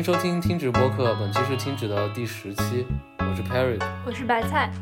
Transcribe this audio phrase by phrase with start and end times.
[0.00, 2.86] 欢迎收听听止播客，本期是听指的第十期，
[3.18, 4.72] 我是 Perry，我是白菜，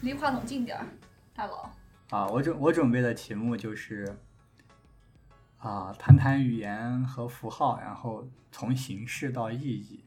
[0.00, 0.86] 离话筒近点儿，
[1.34, 1.70] 大佬。
[2.08, 4.16] 啊，我准我准备的题目就是
[5.60, 10.04] 啊，谈谈语言和符号，然后从形式到意义。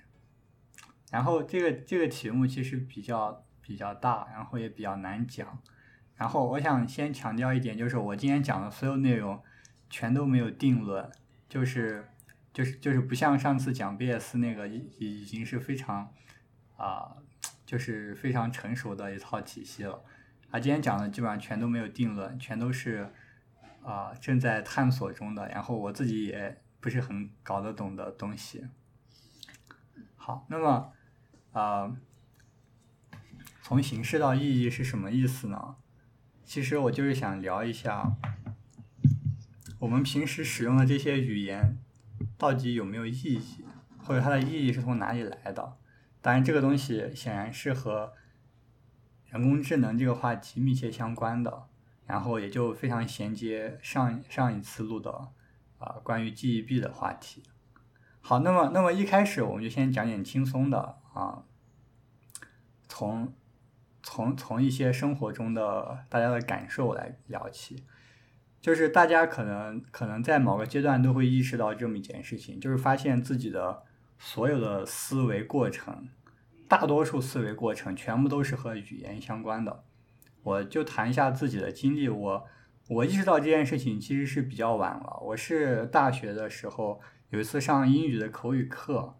[1.12, 5.60] 然后这个这个题目其实比较比较大，然后也比较难讲。
[6.16, 9.40] 然后我想先强调一点，就是我今天讲的所有内容
[9.92, 11.12] 全都没有定论，
[11.48, 12.10] 就是
[12.52, 16.12] 就是就是不像上次讲贝叶斯那个已已经是非常
[16.78, 17.16] 啊、
[17.66, 20.04] 就是非常成熟的一套体系了。
[20.50, 23.14] 啊，今天讲的基本上全都没有定论，全都是
[23.84, 28.66] 啊、正在探索中的，然后我自己也不是很搞得懂的东西。
[30.16, 30.92] 好，那么
[31.52, 31.96] 啊、
[33.62, 35.76] 从形式到意义是什么意思呢？
[36.46, 38.18] 其实我就是想聊一下，
[39.80, 41.78] 我们平时使用的这些语言
[42.38, 43.66] 到底有没有意义，
[43.98, 45.78] 或者它的意义是从哪里来的？
[46.22, 48.14] 当然，这个东西显然是和
[49.28, 51.68] 人工智能这个话题密切相关的，
[52.06, 55.12] 然后也就非常衔接上上一次录的
[55.78, 57.44] 啊、关于记忆币的话题。
[58.22, 61.44] 好，那么那么一开始我们就先讲点轻松的啊，
[62.88, 63.34] 从
[64.02, 67.84] 从从一些生活中的大家的感受来聊起，
[68.62, 73.84] 就是大家可能可能在某个阶段都会意识到这么一件事情，就是发现自己的
[74.18, 76.08] 所有的思维过程，
[76.70, 79.84] 大多数思维过程全部都是和语言相关的。
[80.44, 82.46] 我就谈一下自己的经历，我
[82.90, 85.20] 我意识到这件事情其实是比较晚了。
[85.22, 87.00] 我是大学的时候
[87.30, 89.16] 有一次上英语的口语课，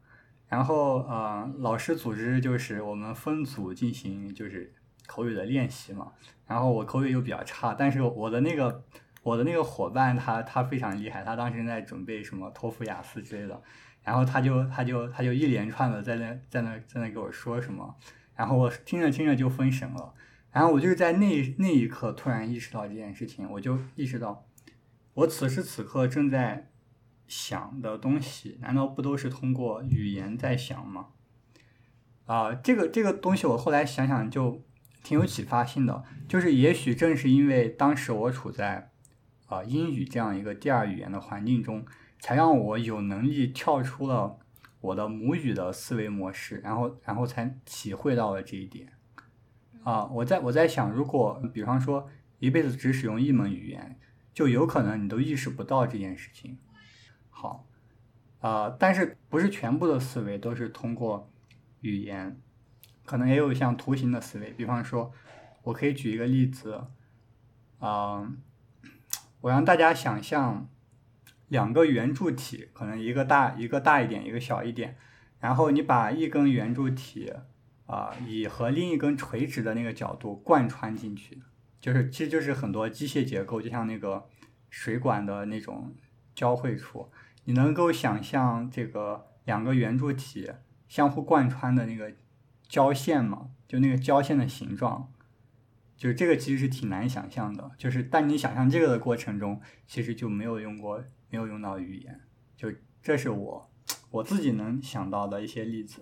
[0.50, 4.74] 然后呃，老师组织就是我们分组进行就是
[5.08, 6.12] 口语的练习嘛。
[6.46, 8.84] 然后我口语又比较差，但是我的那个
[9.24, 13.62] 我的那个伙伴他他非常厉害，他当时在准备什么托福、雅思之类的，
[14.04, 17.96] 然后他就他就他就一连串的在那在那在那给我说什么，
[18.36, 20.14] 然后我听着听着就分神了。
[20.54, 24.46] 然后我就是在那那一刻突然意识到这件事情，我就意识到，
[25.16, 26.70] 我此时此刻正在
[27.28, 31.08] 想的东西，难道不都是通过语言在想吗？
[32.26, 34.64] 啊、这个这个东西我后来想想就
[35.04, 38.92] 挺有启发性的，就是也许正是因为当时我处在
[39.48, 41.86] 啊、英语这样一个第二语言的环境中，
[42.20, 44.38] 才让我有能力跳出了
[44.82, 48.94] 我的母语的思维模式，然后然后才体会到了这一点。
[49.84, 54.00] 啊，我在我在想，如果比方说一辈子只使用一门语言，
[54.34, 56.58] 就有可能你都意识不到这件事情。
[57.30, 57.68] 好，
[58.40, 61.30] 啊、但是不是全部的思维都是通过
[61.82, 62.40] 语言，
[63.06, 64.52] 可能也有像图形的思维。
[64.52, 65.12] 比方说，
[65.64, 66.86] 我可以举一个例子，
[67.80, 68.32] 啊、
[69.42, 70.70] 我让大家想象
[71.50, 74.98] 两个圆柱体，可能一个大一个大一点，一个小一点，
[75.40, 77.34] 然后你把一根圆柱体。
[77.94, 81.40] 啊、以和另一根垂直的那个角度贯穿进去，
[81.80, 84.28] 就是其实就是很多机械结构，就像那个
[84.72, 85.94] 水管的那种
[86.34, 87.12] 交汇处，
[87.44, 90.50] 你能够想象这个两个圆柱体
[90.88, 92.12] 相互贯穿的那个
[92.68, 93.52] 交线吗？
[93.68, 95.12] 就那个交线的形状，
[95.96, 97.72] 就是这个其实是挺难想象的。
[97.78, 102.22] 就是但你想象这个的过程中，其实就没有用过，没有用到语言，
[102.58, 102.72] 就
[103.04, 103.72] 这是我
[104.10, 106.02] 我自己能想到的一些例子。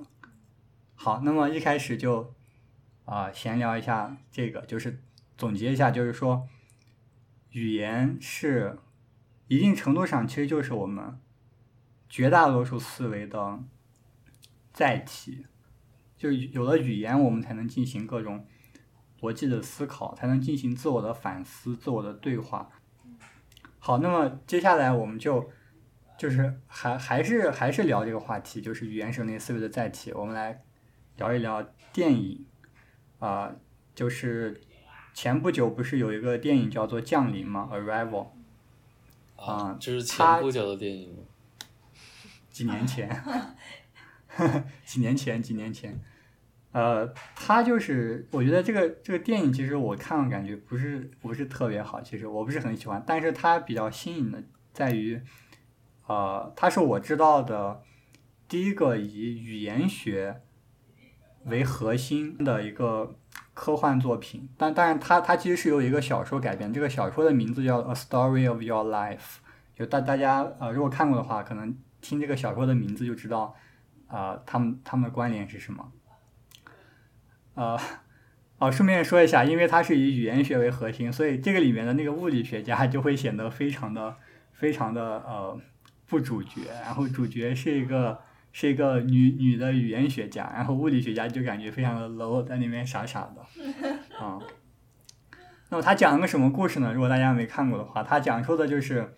[1.04, 2.32] 好，那么一开始就
[3.06, 5.02] 啊、闲聊一下这个，就是
[5.36, 6.48] 总结一下，就是说，
[7.50, 8.78] 语言是
[9.48, 11.20] 一定程度上其实就是我们
[12.08, 13.64] 绝大多数思维的
[14.72, 15.48] 载体，
[16.16, 18.46] 就有了语言，我们才能进行各种
[19.22, 22.70] 逻辑的思考，才能进行自我的反思、自我的对话。
[23.80, 25.50] 好，那么接下来我们就
[26.16, 30.62] 就是还还是还是聊这个话题，就是语言是人类思维的载体，我们来。
[31.18, 31.62] 聊一聊
[31.94, 32.46] 电影，
[33.20, 33.56] 啊、
[33.94, 34.62] 就是
[35.14, 38.30] 前不久不是有一个电影叫做《降临》吗？Arrival，
[39.36, 41.24] 啊这是前不久的电影吗？
[42.50, 43.24] 几年前，
[44.86, 46.00] 几年前，几年前，
[46.72, 54.44] 呃，他就是我觉得这个这个电影其实我看了感觉不是不是特别好，其实我不是很喜欢，但是它比较新颖的
[54.74, 55.22] 在于，
[56.08, 57.84] 呃，它是我知道的
[58.48, 60.42] 第一个以语言学
[61.46, 63.16] 为核心的一个
[63.54, 69.18] 科幻作品，但但是它它其实是由一个小说改编，这个小说的名字叫《A Story of Your Life》，
[69.76, 73.56] 就大大家呃，如果看过的话，可能听这个小说的名字就知道、
[74.08, 75.92] 呃，他们他们的关联是什么。
[77.56, 77.78] 呃，
[78.60, 84.16] 哦，顺便说一下，因为它是以语言学为核心，所以这个里面的那个物理学家就会显得非常的
[84.54, 85.60] 非常的呃
[86.08, 88.20] 不主角，然后主角是一个
[88.52, 93.42] 是一个女女的语言学家，然后物理学家就感觉非常的 low，在那边傻傻的
[94.20, 94.40] 啊。
[95.70, 96.92] 那么他讲了个什么故事呢？
[96.94, 99.16] 如果大家没看过的话，他讲述的就是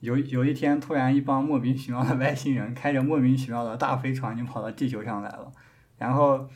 [0.00, 5.52] 有有一天突然一帮莫名其妙的外星人开着莫名其妙的大飞船就跑到地球上来了，
[5.96, 6.48] 然后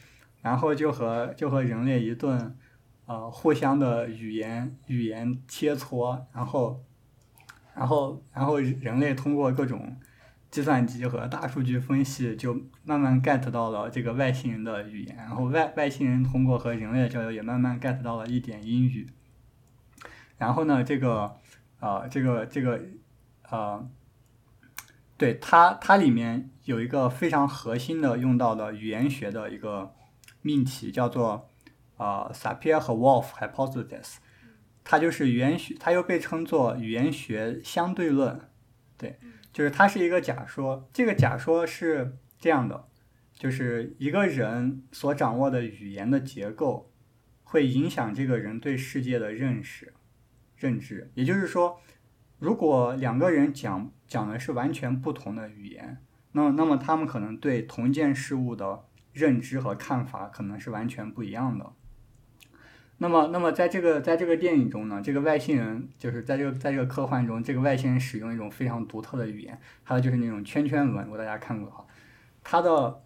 [0.42, 2.56] 然后就和就和人类一顿
[3.06, 6.82] 呃互相的语言语言切磋，然后
[7.76, 9.96] 然后然后人类通过各种
[10.50, 19.06] 计算机和大数据分析，就慢慢 get 到了这个外星人的语言，然后外外星人通过和人类的交流，也慢慢 get 到了一点英语。
[20.38, 21.36] 然后呢，这个
[21.80, 22.80] 呃，这个这个
[23.50, 23.88] 呃，
[25.16, 29.94] 对它它里面有一个非常核心的用到的语言学的一个
[30.40, 31.50] 命题，叫做
[31.96, 34.16] 呃 Sapir 和 Wolf hypothesis，
[34.84, 38.40] 它就是语言学，它又被称作语言学相对论。
[38.96, 39.18] 对，
[39.58, 42.86] 就是它是一个假说，这个假说是这样的，
[43.32, 46.92] 就是一个人所掌握的语言的结构
[47.42, 49.94] 会影响这个人对世界的认识。
[50.54, 51.80] 认知，也就是说，
[52.38, 55.98] 如果两个人讲讲的是完全不同的语言，
[56.30, 61.72] 那那么他们可能对同一件事物的认知和看法可能是完全不一样的。
[62.98, 71.86] 那么，那么在这个在这个电影中呢，这个外星人就是在这个在这个科幻中，这个外星人使用一种非常独特的语言，还有就是那种圈圈文，如果大家看过的话，
[72.42, 73.02] 他的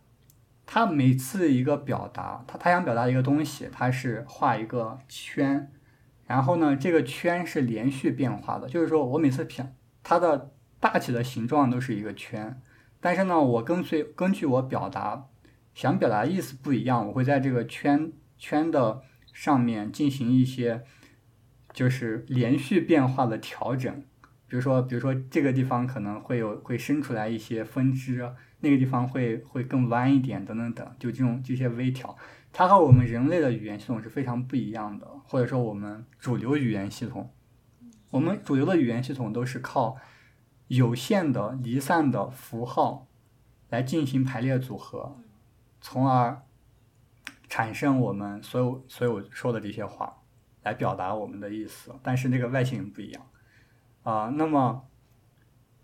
[0.64, 5.70] 他每次一个表达，他他想表达一个东西，他是画一个圈。
[6.24, 9.70] 然后呢，这个圈是连续变化的，就是说我每次想
[10.02, 12.58] 它的大体的形状都是一个圈，
[13.00, 15.26] 但是呢，我跟随根据我表达
[15.74, 20.84] 想表达意思不一样，我会在这个圈圈的上面进行一些
[21.72, 24.02] 就是连续变化的调整，
[24.46, 28.30] 比如说比如说这个地方可能会有会生出来一些分支，
[28.60, 32.16] 那个地方会会更弯一点，等等等，就这种这些微调。
[32.52, 37.32] 它和我们人类的语言系统是非常不一样的，或者说我们主流语言系统，
[38.10, 39.96] 我们主流的语言系统都是靠
[40.68, 43.08] 有限的离散的符号
[43.70, 45.16] 来进行排列组合，
[45.80, 46.42] 从而
[47.52, 50.22] 产生我们所有所有说的这些话，
[50.62, 51.94] 来表达我们的意思。
[52.02, 53.26] 但是那个外星人不一样
[54.04, 54.88] 啊、那么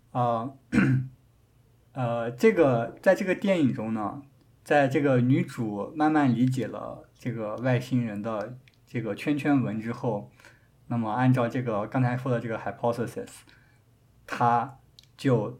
[0.09, 4.23] 啊呃， 呃，这个在这个电影中呢。
[4.61, 8.55] 在这个女主慢慢理解了这个外星人的
[8.85, 10.31] 这个圈圈文之后，
[10.87, 13.29] 那么按照这个刚才说的这个 hypothesis，
[14.27, 14.77] 她
[15.17, 15.59] 就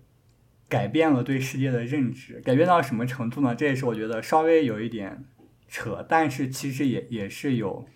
[0.68, 2.40] 改变了对世界的认知。
[2.42, 3.56] 改变到什么程度呢？
[3.56, 5.26] 这也是我觉得稍微有一点
[5.70, 7.88] 扯，但是其实也也是有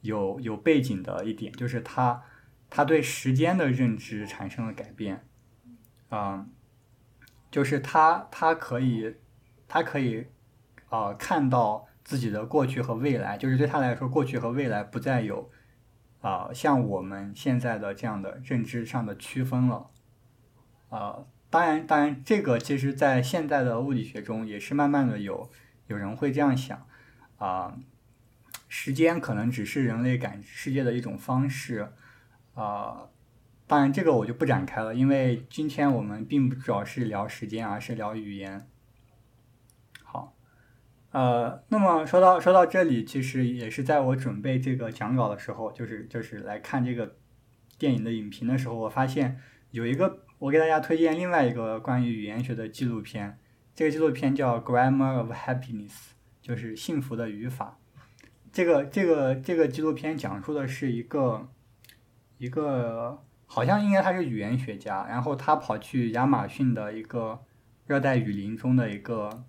[0.00, 2.24] 有有背景的一点，就是他
[2.68, 5.24] 他对时间的认知产生了改变。
[6.10, 6.50] 嗯，
[7.50, 9.14] 就是他他可以
[9.68, 10.26] 他可以。
[10.90, 15.50] 啊、看到自己的过去和未来，就是对他来说，过去和未来不再有
[16.22, 19.90] 啊、像我们现在的这样的认知上的区分了。
[20.88, 25.50] 啊、呃，当然，当然，这个其实在现在的物理学中也是慢慢的有
[25.88, 26.86] 有人会这样想
[27.38, 27.78] 啊、
[28.68, 31.92] 时间可能只是人类感知世界的一种方式
[32.54, 33.08] 啊。
[33.66, 38.66] 当然，这个我就不展开了，因为今天我们并不主要是聊时间，而是聊语言。
[40.02, 40.34] 好
[41.10, 47.16] 呃，那么说到说到这里，其实也是在我准备这个讲稿的时候，就是就是来看这个
[47.78, 49.38] 电影的影评的时候，我发现
[49.70, 53.38] 有一个我给大家推荐另外一个关于语言学的纪录片，
[53.74, 55.90] 这个纪录片叫《Grammar of Happiness》，
[56.48, 57.78] 就是幸福的语法。
[58.50, 61.48] 这个这个这个纪录片讲述的是一个
[62.38, 67.44] 一个好像应该他是语言学家，然后他跑去亚马逊的一个
[67.86, 69.44] 热带雨林中的一个。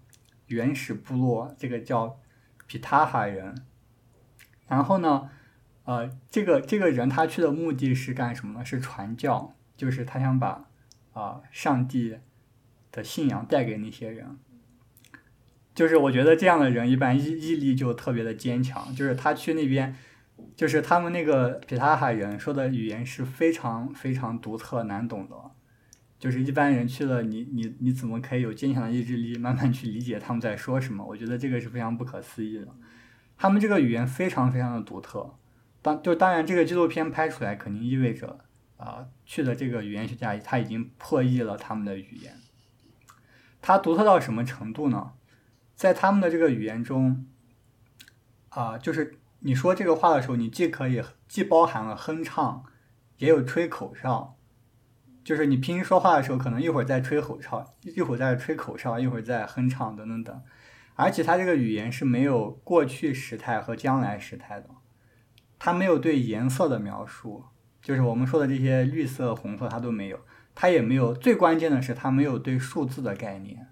[0.50, 2.20] 原始部落，这个叫
[2.66, 3.54] 皮塔哈人。
[4.68, 5.30] 然后呢，
[5.84, 8.66] 呃，这个这个人他去的目的是干什么呢？
[8.66, 10.68] 是传教，就是他想把
[11.14, 12.18] 啊、上帝
[12.92, 14.40] 的信仰带给那些人。
[15.80, 18.94] 就是我觉得这样的人一般毅毅力就特别的坚强。
[18.94, 19.96] 就是他去那边，
[20.54, 25.36] 就是他们那个皮塔哈人说的语言是非常非常独特难懂的。
[26.20, 31.02] 就是一般人去了，你你你怎么可以有坚强的意志力，慢慢去理解他们在说什么？
[31.06, 32.68] 我觉得这个是非常不可思议的。
[33.38, 35.34] 他们这个语言非常非常的独特，
[35.82, 38.40] 当就当然这个纪录片拍出来，肯定意味着
[38.76, 42.34] 啊、去的这个语言学家他已经破译了他们的语言。
[43.62, 45.14] 它独特到什么程度呢？
[45.80, 47.26] 在他们的这个语言中，
[48.50, 52.66] 啊、就是你说这个话的时候，你既可以既包含了哼唱，
[53.20, 54.36] 也有吹口哨。
[55.24, 60.42] 就是你平时说话的时候，可能一会儿在吹口哨，一会儿在吹口哨，一会儿在哼唱，等等等。
[60.96, 64.68] 而且它这个语言是没有过去时态和将来时态的，
[65.58, 67.46] 它没有对颜色的描述，
[67.82, 70.20] 就是我们说的这些绿色、红色，它都没有。
[70.54, 73.70] 它也没有，最关键的是它没有对数字的概念。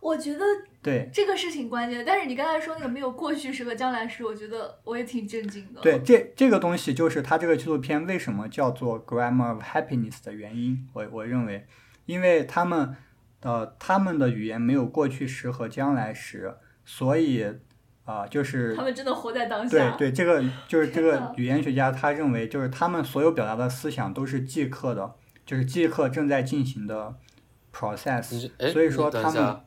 [0.00, 0.44] 我觉得
[0.82, 5.80] 对这个是挺关键的，但是你刚才说那个没有过去时和将来时，我觉得我也挺震惊的。
[5.80, 10.88] 对，这这个东西就是它这个纪录片为什么叫做 Grammar of Happiness 的原因。
[10.94, 11.66] 我我认为，
[12.06, 12.96] 因为他们
[13.42, 16.54] 呃他们的语言没有过去时和将来时，
[16.84, 17.46] 所以
[18.04, 19.90] 啊、就是他们真的活在当对下。
[19.96, 25.14] 对对，这个 就是这个语言学家他认为，就是他们所有表达的思想都是即刻的，
[25.46, 27.14] 就是即刻正在进行的
[27.72, 29.60] process，所以说他们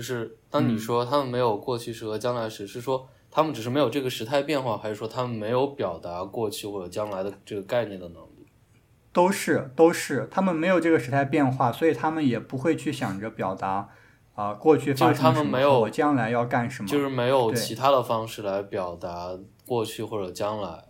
[0.00, 8.46] 就是当你嗯说他们没有过去时和将来时，是说他们只是没有这个时态变化，还是说他们没有表达过去或者将来的这个概念的能力？
[9.12, 13.90] 都是都是他们没有这个时态变化，所以他们也不会去想着表达
[14.34, 20.84] 啊、过去发就是他生什么，们没有我将来要干什么，就是没有其他的方式来表达过去或者将来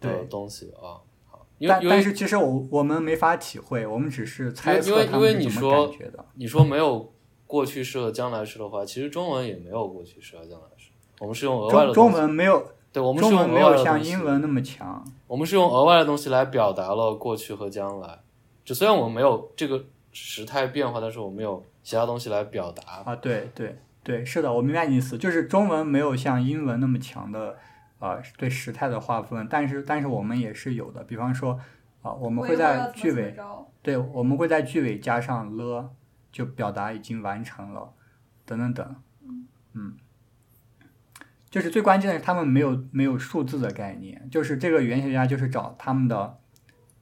[0.00, 0.98] 的东西啊。
[1.30, 6.24] 好，但但是其实我我们没法体会，我们只是猜测他为因为你们是怎么说感觉的。
[6.34, 7.14] 你说没有
[7.52, 10.88] 过去式和将来式的话，其实中文也没有过去式和将来式，
[11.20, 18.20] 我们是用额外的中中文没有对，我们是用中文没有像额外的东西英文那么强，我们是用额外的东西来表达了过去和将来。
[18.64, 23.02] 就虽然我们没有这个时态变化，但是我们有其他东西来表达。
[23.04, 27.58] 啊，对对对，是的，我明白你意思，就是中文没有像英文那么强的
[27.98, 31.60] 啊、对时态的划分，但是但是我们也是有的，比方说
[32.00, 33.36] 啊、我们会在句尾，
[33.82, 35.90] 对，我们会在句尾加上了，
[36.32, 37.94] 就表达已经完成了，
[38.44, 38.96] 等等等，
[39.74, 39.96] 嗯，
[41.50, 46.40] 就是最关键的是他们没有没有数字的概念，就是这个语言学家就是找他们的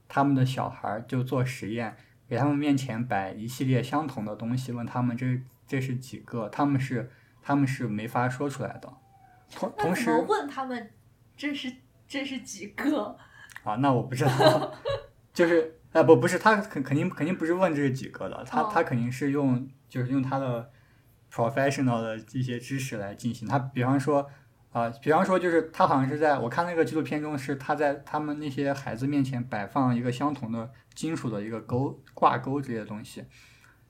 [0.08, 1.96] 他们的小孩就做实验，
[2.28, 7.10] 给他们面前摆一系列相同的东西，问他们这这是几个，他们是
[7.40, 8.92] 他们是没法说出来的。
[9.52, 10.90] 同同时问他们
[11.37, 11.72] 这是
[12.06, 13.16] 这是几个？
[13.62, 14.72] 啊，那我不知道，
[15.34, 20.70] 就是呃不不是他肯肯定肯定不是问这几个的，他他哦肯定是用就是用他的
[21.32, 23.47] professional 的一些知识来进行。
[23.47, 24.26] 他比方说
[24.73, 33.25] 啊、比方说就是他好像是在我看那个纪录片中是他在他们那些孩子面前摆放一个相同的金属的一个钩挂钩之类的东西，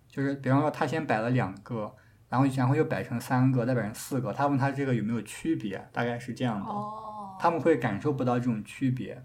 [0.09, 1.95] 就是比方说他先摆了两个。
[2.31, 4.33] 然后，然后又摆成三个，再摆成四个。
[4.33, 6.65] 他问他这个有没有区别，大概是这样的。
[6.65, 9.21] 哦，他们会感受不到这种区别。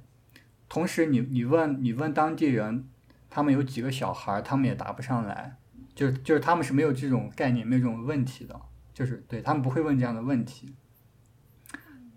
[0.75, 2.89] 同时你，你问你问当地人，
[3.29, 5.55] 他们有几个小孩儿，他们也答不上来，
[5.95, 8.59] 就是就是他们是没有这种概念，没有这种问题的，
[8.93, 10.75] 就是对他们不会问这样的问题。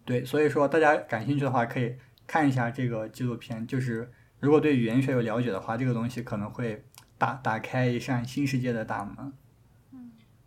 [0.05, 1.95] 对，所以说大家感兴趣的话，可以
[2.27, 3.65] 看一下这个纪录片。
[3.65, 4.11] 就是
[4.41, 6.85] 如果对语言学有了解的话，这个东西可能会
[7.17, 9.33] 打打开一扇新世界的大门。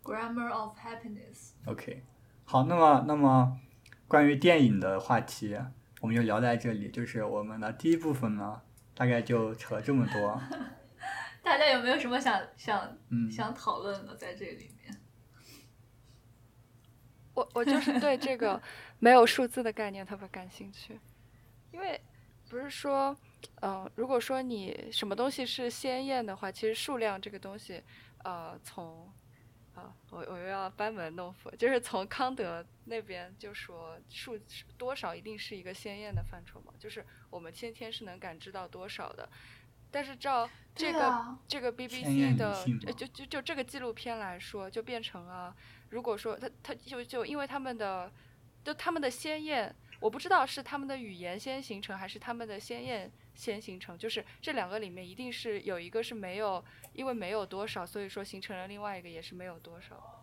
[0.04, 1.52] Grammar of Happiness。
[1.64, 2.02] OK，
[2.44, 3.58] 好，那么那么
[4.06, 5.56] 关于电影的话题，
[6.02, 6.90] 我们就聊在这里。
[6.90, 8.60] 就是我们的第一部分呢，
[8.92, 10.42] 大概就扯这么多。
[11.44, 15.00] 大家有没有什么想想嗯，想讨论的在这里面？
[17.34, 18.60] 我我就是对这个
[18.98, 20.98] 没有数字的概念特别感兴趣，
[21.70, 22.00] 因为
[22.48, 23.16] 不是说，
[23.60, 27.82] 嗯、如果说你什么东西是鲜艳的话，其实数量这个东西，
[28.24, 29.11] 呃，从
[29.82, 34.38] 啊，我我又要班门弄斧，就是从康德那边就说数
[34.78, 39.28] 多少一定是一个鲜艳的范畴嘛，就是我们先天是能感知到多少的，
[39.90, 42.64] 但是照这个、啊这个 BBC 的
[42.96, 45.54] 就就就这个纪录片来说，就变成了，
[45.90, 48.10] 如果说他他就就因为他们的
[48.64, 60.18] 就他们的鲜艳，我不知道是他们的语言先形成，还是他们的鲜艳先形成，就是这两个里面一定是有一个是没有，因为没有多少，所以说形成了另外一个也是没有多少。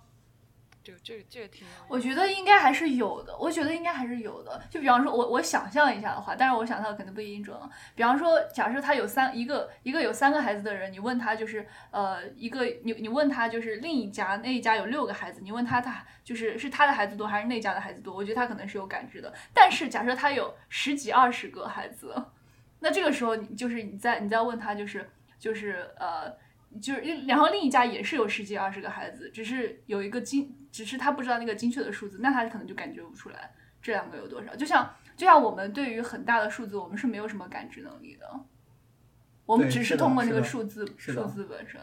[0.81, 4.63] 这个这个这个挺，我觉得应该还是有的，我觉得应该还是有的。
[4.69, 7.55] 就比方说，我我想象一下的话，但是我想象肯定不一定准。
[7.95, 18.15] 比方说，假设他有三一个一个有三个孩子的人，你问他就是呃一个你你问他就是另一家那一家有六个孩子，你问他他就是是他的孩子多还是那家的孩子多？
[18.15, 19.31] 我觉得他可能是有感知的。
[19.53, 22.15] 但是假设他有十几二十个孩子，
[22.79, 26.33] 那这个时候你就是你在你在问他就是就是呃。
[26.79, 34.55] 就是，然后另一家也是有十几二十个孩子，只是有一个精，只是他不知道那个精确的数字，那他可能就感觉不出来这两个有多少。
[34.55, 38.39] 就像就像我们对于很大的数字，我们是没有什么感知能力的。
[39.47, 41.81] 我们只是通过这个数字数字本身。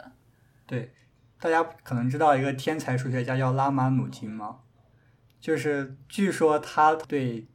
[0.69, 0.95] 对，
[1.41, 4.61] 大家可能知道一个天才数学家叫拉马努金吗？
[5.41, 7.49] 就是据说他对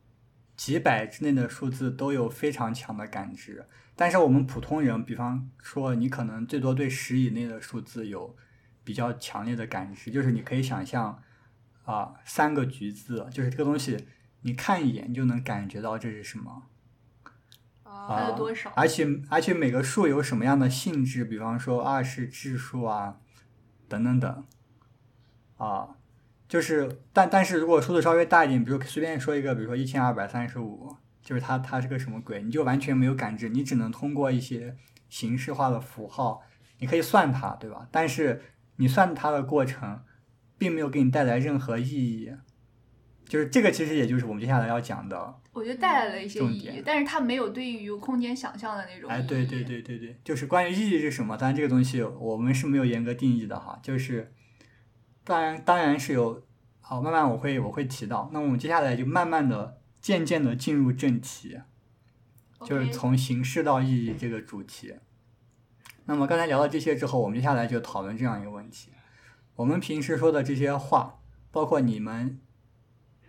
[0.61, 3.65] 几百之内的数字都有非常强的感知，
[3.95, 8.35] 但是我们普通人，比方说你可能最多对十以内的数字有
[8.83, 11.19] 比较强烈的感知，就是你可以想象
[11.83, 14.05] 啊、三个橘子，就是这个东西
[14.41, 16.67] 你看一眼你就能感觉到这是什么。
[17.81, 23.17] 啊它有多少而且而且每个数有什么样的性质，比方说二是质数啊，
[23.87, 24.45] 等等等，
[25.57, 25.97] 啊，
[26.51, 30.93] 就是但但是如果数字稍微大一点，比如随便说一个，比如说一千二百三十五，
[31.23, 34.75] 就是它它是个什么鬼，你就完全没有感知，你只能通过一些
[35.07, 36.41] 形式化的符号，
[36.79, 37.87] 你可以算它，对吧？
[37.89, 38.41] 但是
[38.75, 40.01] 你算它的过程，
[40.57, 42.33] 并没有给你带来任何意义。
[43.29, 49.09] 就是这个，其实也就是我们接下来要讲的，我觉得带来了一些意义，但是它没有对于空间想象的那种。
[49.09, 54.33] 哎，对对对对对，就是关于意义是什么，当然这个东西我们是没有严格定义的哈，就是
[55.23, 56.43] 当然当然是有，
[56.79, 61.59] 好，慢慢我会我会提到，那我们接下来就慢慢的、渐渐的进入正题，
[62.65, 64.95] 就是从形式到意义这个主题。
[66.05, 68.91] 那么刚才聊到这些之后，我们接下来就讨论这样一个问题：
[69.55, 71.19] 我们平时说的这些话，
[71.51, 72.39] 包括你们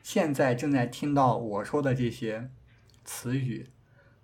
[0.02, 2.50] 现在正在听到我说的这些
[3.04, 3.68] 词语，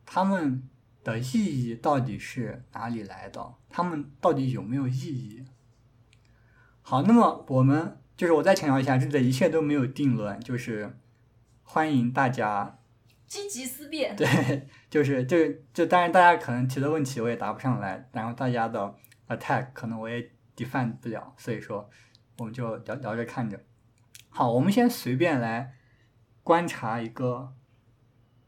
[0.07, 0.67] 它们
[1.05, 3.55] 的意义到底是哪里来的？
[3.69, 5.45] 它们到底有没有意义？
[6.88, 10.97] 好，那么我们就是我再强调一下，这的一切都没有定论，就是
[11.62, 12.78] 欢迎大家
[13.26, 14.16] 积极思辨。
[14.16, 15.37] 对，就是就
[15.75, 18.95] 就当然大家可能提的问题我也答不上来，然后大家的
[19.28, 21.91] attack 可能我也 defend 不了，所以说
[22.39, 23.63] 我们就聊聊着看着。
[24.30, 25.75] 好，我们先随便来
[26.43, 27.52] 观察一个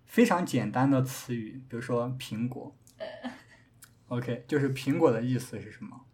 [0.07, 2.75] 非常简单的词语，比如说苹果。
[4.09, 6.07] OK，就是苹果的意思是什么？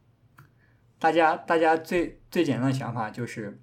[1.06, 3.60] 大家大家最最简单的想法就是，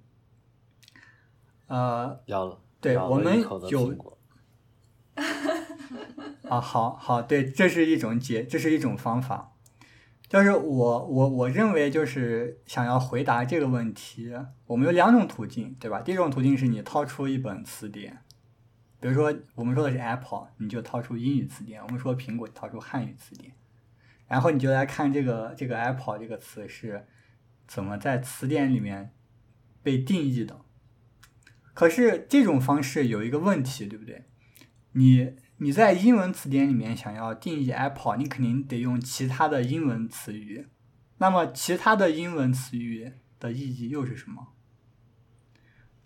[1.66, 2.18] 呃，
[2.80, 3.94] 对咬我们有
[6.48, 9.52] 啊，好好，对，这是一种解，这是一种方法。
[10.26, 14.34] 就是我我我认为，就是想要回答这个问题，
[14.66, 16.00] 我们有两种途径，对吧？
[16.00, 18.20] 第一种途径是你掏出一本词典，
[19.00, 23.52] 比如说我们说的是 Apple，你就掏出英语词典；我们说苹果，掏出汉语词典，
[24.28, 27.06] 然后你就来看这个这个 Apple 这个词是
[27.66, 29.12] 怎么在词典里面
[29.82, 30.60] 被定义的。
[31.72, 34.26] 可是这种方式有一个问题，对不对？
[34.92, 40.68] 你你在英文词典里面想要定义 Apple，你肯定得用其他的英文词语。
[41.18, 44.48] 那么其他的英文词语的意义又是什么？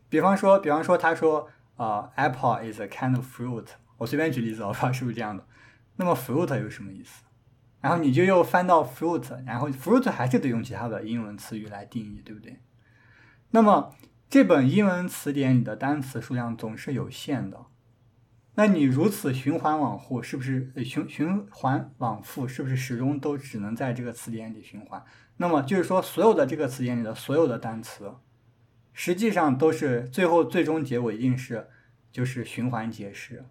[0.08, 3.66] 比方说，比方说，他说，呃，Apple is a kind of fruit。
[3.98, 5.46] 我随便举例子，我不知道是不是这样的。
[5.96, 7.24] 那么 fruit 有什么意思？
[7.80, 12.60] 然后你就又翻到 fruit，然后 fruit 还是得用其他的英文词语来定义，对不对？
[13.50, 13.94] 那么
[14.28, 17.66] 这本英文词典里的单词数量总是有限的。
[18.56, 25.04] 那你如此循环往复，是不是循循环往复，是不是始终都只能在这个词典里循环？
[25.36, 28.14] 那么就是说，所有的这个词典里的所有的单词，
[28.92, 31.68] 实际上都是最后最终结果一定是
[32.10, 33.46] 就是循环解释。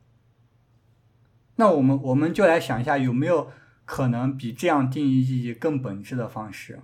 [1.56, 3.50] 那我们我们就来想一下，有没有
[3.88, 6.82] 可能比这样定义意义更本质的方式？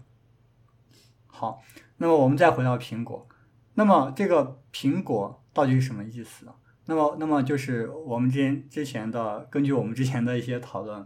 [1.28, 1.62] 好，
[1.98, 3.28] 那么我们再回到苹果，
[3.74, 6.48] 那么这个苹果到底是什么意思？
[6.86, 11.06] 那么，那么就是我们之前之前的，根据我们之前的一些讨论，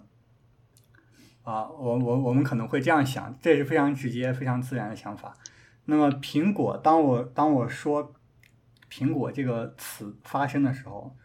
[1.41, 5.35] 啊，我我我们可能会这样想，这也是非常直接、非常自然的想法。
[5.85, 8.13] 那么，苹果，当我当我说
[8.91, 11.15] “苹果”这个词发生的时候，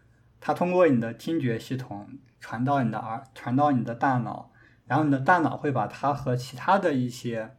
[0.40, 2.08] 它通过你的听觉系统
[2.40, 4.51] 传到你的耳，传到你的大脑，
[4.86, 7.56] 然后你的大脑会把它和其他的一些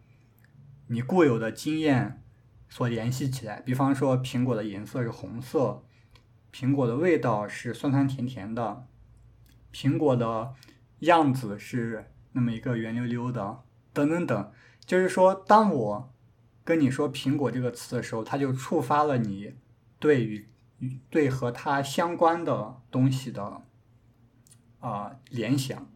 [0.88, 2.23] 你固有的经验
[2.69, 3.62] 所联系起来。
[3.62, 5.83] 比方说，苹果的颜色是红色。
[6.51, 8.86] 苹果的味道是酸酸甜甜的，
[9.71, 10.53] 苹果的
[10.99, 14.51] 样子是那么一个圆溜溜的，等等等。
[14.86, 16.13] 就是说，当我
[16.63, 19.55] 跟你说“苹果”这个词的时候，它就触发了你
[19.97, 20.47] 对于
[21.09, 23.63] 对和它相关的东西的
[24.79, 25.88] 啊、联想。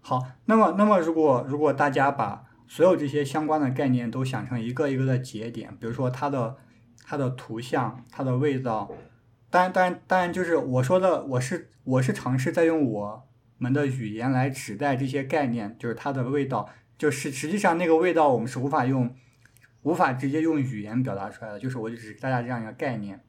[0.00, 6.56] 好，那么那么如果如果大家把所有这些相关的概念都想成一个一个的节点，比如说它的
[7.04, 8.90] 它的图像、它的味道。
[9.50, 19.12] 当然，当然，当然，就是我说的，我是我是尝试在用我们的语言来指代这些概念，就是它的味道，就是实际上那个味道我们是无法用，
[19.82, 23.24] 无法直接用语言表达出来的，就是我就只给大家这样一个概念。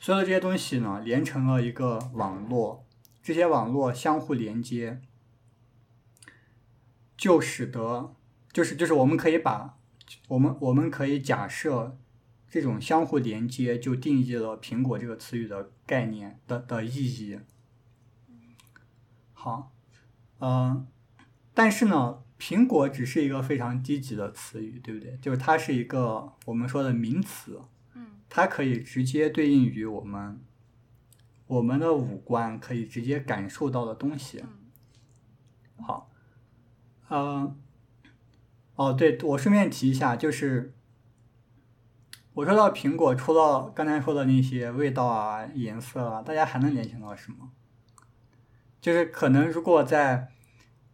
[0.00, 2.86] 所有的这些东西呢，连成了一个网络，
[3.22, 5.02] 这些网络相互连接，
[7.16, 8.14] 就使得
[8.52, 9.78] 就是就是我们可以把
[10.28, 11.98] 我们我们可以假设
[12.48, 17.40] 这种相互连接就定义了苹果这个词语的概念的的意义。
[19.32, 19.72] 好，
[20.40, 20.86] 嗯、
[21.54, 25.16] 但是呢，苹果只是一个非常低级的词语，对不对？
[25.18, 27.60] 就是它是一个我们说的名词，
[27.94, 30.40] 嗯它可以直接对应于我们
[31.46, 34.42] 我们的五官可以直接感受到的东西。
[34.42, 34.48] 嗯
[35.84, 36.10] 好，
[37.08, 37.54] 呃，
[38.74, 40.74] 哦，对，我顺便提一下，就是
[42.34, 47.50] 我说到苹果，除了刚才说的那些味道啊、颜色啊，大家还能联想到什么？
[48.80, 50.28] 就是可能如果在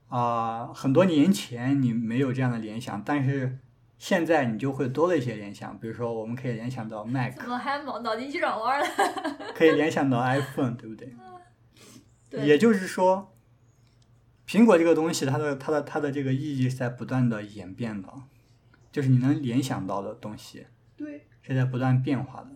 [0.09, 3.59] 啊、很多年前你没有这样的联想，但是
[3.99, 8.87] 现在你就会多了一些联想，比如说我们可以联想到 Mac，怎么还脑脑筋急转弯了？
[9.57, 11.17] 可以联想到 iPhone，对不对？
[12.29, 13.35] 对也就是说，
[14.47, 18.09] 苹果这个东西，它的它的它的这个意义是在不断的演变的，
[18.91, 22.51] 就是你能联想到的东西对，是在不断变化的。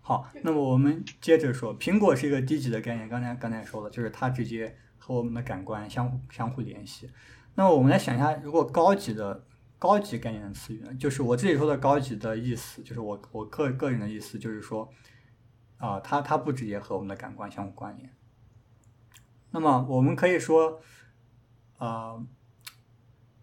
[0.00, 7.08] 好，那么我们接着说，苹果是一个低级的概念，刚才刚才说了，就是它直接和我们的感官相互相互联系。
[7.54, 9.44] 那么我们来想一下，如果高级的
[9.78, 14.90] 高级概念的词语呢，就是我自己说的高级的意思，就是我我个个人的意思，就是说，
[15.76, 18.10] 啊、它它不直接和我们的感官相互关联。
[19.52, 20.82] 那么我们可以说，
[21.78, 22.26] 呃，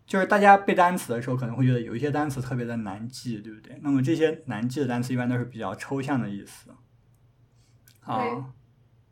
[0.05, 3.79] 就是大家背单词的时候可能会觉得有一些单词特别的难记，对不对？
[3.81, 6.71] 那么这些难记的单词一般都是比较抽象的意思。
[8.01, 8.53] 啊，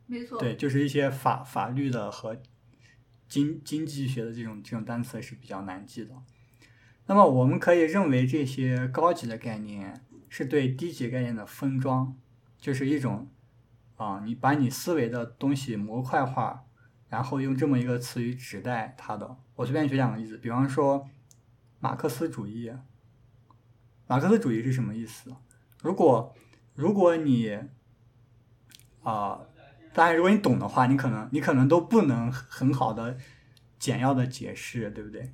[0.07, 2.41] 没错，对，就是一些法法律的和
[3.27, 6.15] 经经济学的这种这种单词是比较难记的。
[7.05, 12.17] 那么我们可以认为这些高级的概念是对低级概念的分装，
[12.59, 13.29] 就是一种
[13.97, 16.65] 啊，你把你思维的东西模块化，
[17.09, 19.37] 然后用这么一个词语指代它的。
[19.55, 21.07] 我随便举两个例子，比方说
[21.79, 22.71] 马克思主义。
[24.07, 25.35] 马克思主义是什么意思？
[25.81, 26.33] 如果
[26.75, 27.59] 如果你
[29.03, 29.39] 啊、
[29.93, 33.17] 当然，如果你懂的话，你可能你可能都不能很好的
[33.79, 35.33] 简要的解释，对不对？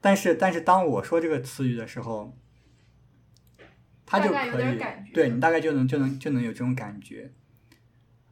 [0.00, 2.36] 但是但是当我说这个词语的时候，
[4.06, 4.78] 它就可以
[5.12, 7.32] 对你大概就能就能就能有这种感觉。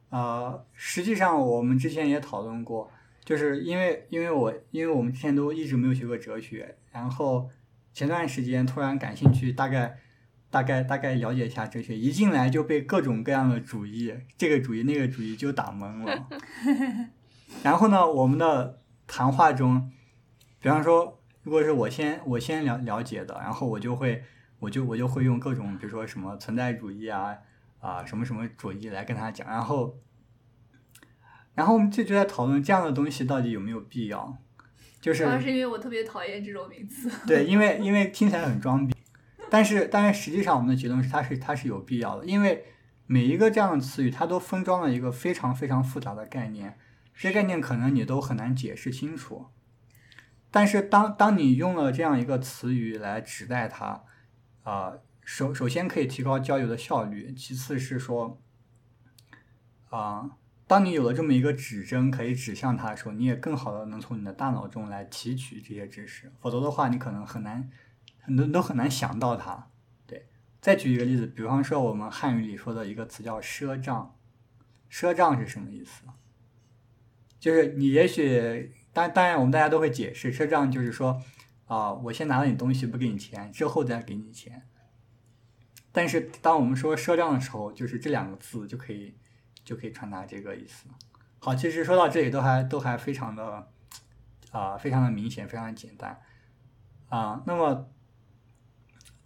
[0.09, 2.89] 呃，实际上我们之前也讨论过，
[3.25, 7.49] 就是因为因为我因为我们之前都一直没有学过哲学，然后
[7.93, 9.97] 前段时间突然感兴趣，大概
[10.49, 16.27] 大概大概了解一下哲学，一进来就被各种各样的主义，这个主义那个主义就打懵了。
[17.63, 19.91] 然后呢，我们的谈话中，
[20.61, 24.23] 比方说，如果是我先我先了了解的，然后我就会
[24.59, 27.37] 我就我就会用各种比如说什么存在主义啊
[27.79, 29.97] 啊什么什么主义来跟他讲，然后
[31.53, 34.37] 然后我们就就在讨论这样的东西到底有没有必要，
[35.01, 37.09] 就是主要是因为我特别讨厌这种名词。
[37.25, 38.95] 对，因为因为听起来很装逼，
[39.49, 42.65] 但是但是实际上我们的结论是它是它是有必要的，因为
[43.05, 46.77] 每一个这样的词语它都封装了一个非常非常复杂的概念，
[47.13, 49.47] 这些概念可能你都很难解释清楚。
[50.51, 54.03] 但是当当你用了这样一个词语来指代它，
[54.63, 54.93] 啊、
[55.27, 58.41] 首首先可以提高交流的效率，其次是说，
[59.89, 67.69] 啊、当你有了这么一个指针可以指向它的时候，你也更好的能从你的大脑中来提取这些知识，否则的话，你可能很难，
[68.21, 69.67] 很多都很难想到它。
[70.07, 70.29] 对，
[70.61, 74.15] 再举一个例子，比方说我们汉语里说的一个词叫赊账，
[74.89, 76.03] 赊账是什么意思？
[77.37, 81.21] 就是你也许，当当然我们大家都会解释，赊账就是说，
[81.65, 84.65] 啊、我先拿了你东西不给你钱，之后再给你钱。
[85.97, 89.15] 但是当我们说赊账的时候，就是这两个字就可以
[89.63, 90.85] 就可以传达这个意思。
[91.39, 93.67] 好，其实说到这里都还都还非常的
[94.51, 96.21] 啊、非常的明显，非常的简单
[97.09, 97.89] 啊、那么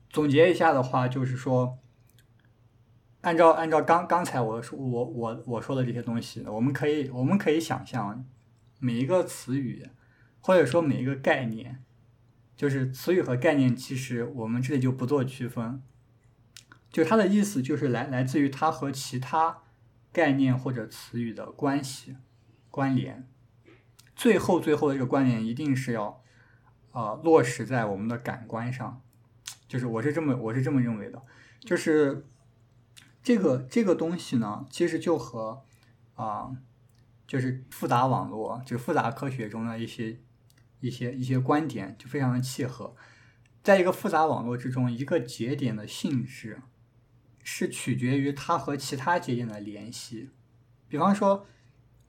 [0.09, 1.77] 总结一下的话，就是说，
[3.19, 8.23] 按照按照刚刚才我说我我我说的这些东西，我们可以我们可以想象
[8.79, 9.89] 每一个词语
[10.39, 11.83] 或者说每一个概念，
[12.55, 15.83] 就是词语和概念，其实我们这里就不做区分，
[16.91, 19.63] 就它的意思就是来来自于它和其他
[20.11, 22.17] 概念或者词语的关系
[22.69, 23.27] 关联，
[24.15, 26.21] 最后最后的这个关联一定是要
[26.91, 29.01] 呃落实在我们的感官上，
[29.67, 31.21] 就是我是这么我是这么认为的，
[31.61, 32.27] 就是
[33.23, 35.63] 这个这个东西呢，其实就和
[36.15, 36.51] 啊、
[37.25, 40.19] 就是复杂网络，就复杂科学中的一些
[40.81, 42.95] 一些一些观点就非常的契合。
[43.63, 46.61] 在一个复杂网络之中，一个节点的性质
[47.43, 50.29] 是取决于它和其他节点的联系。
[50.87, 51.45] 比方说，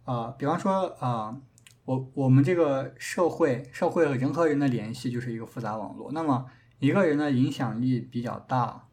[0.04, 1.40] 啊、比方说，啊、
[1.84, 6.10] 我我们这个社会社会和人和人的联系就是一个复杂网络。
[6.12, 8.88] 那么一个人的影响力比较大，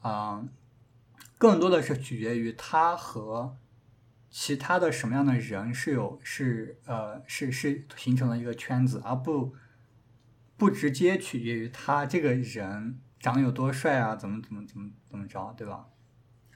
[0.00, 0.46] 啊、
[1.38, 3.56] 更多的是取决于他和
[4.30, 9.54] 其他的什么样的人是有是呃是是形成了一个圈子，而不
[10.56, 15.86] 不直接取决于他这个人长得有多帅啊，怎么怎么怎么怎么着，对吧？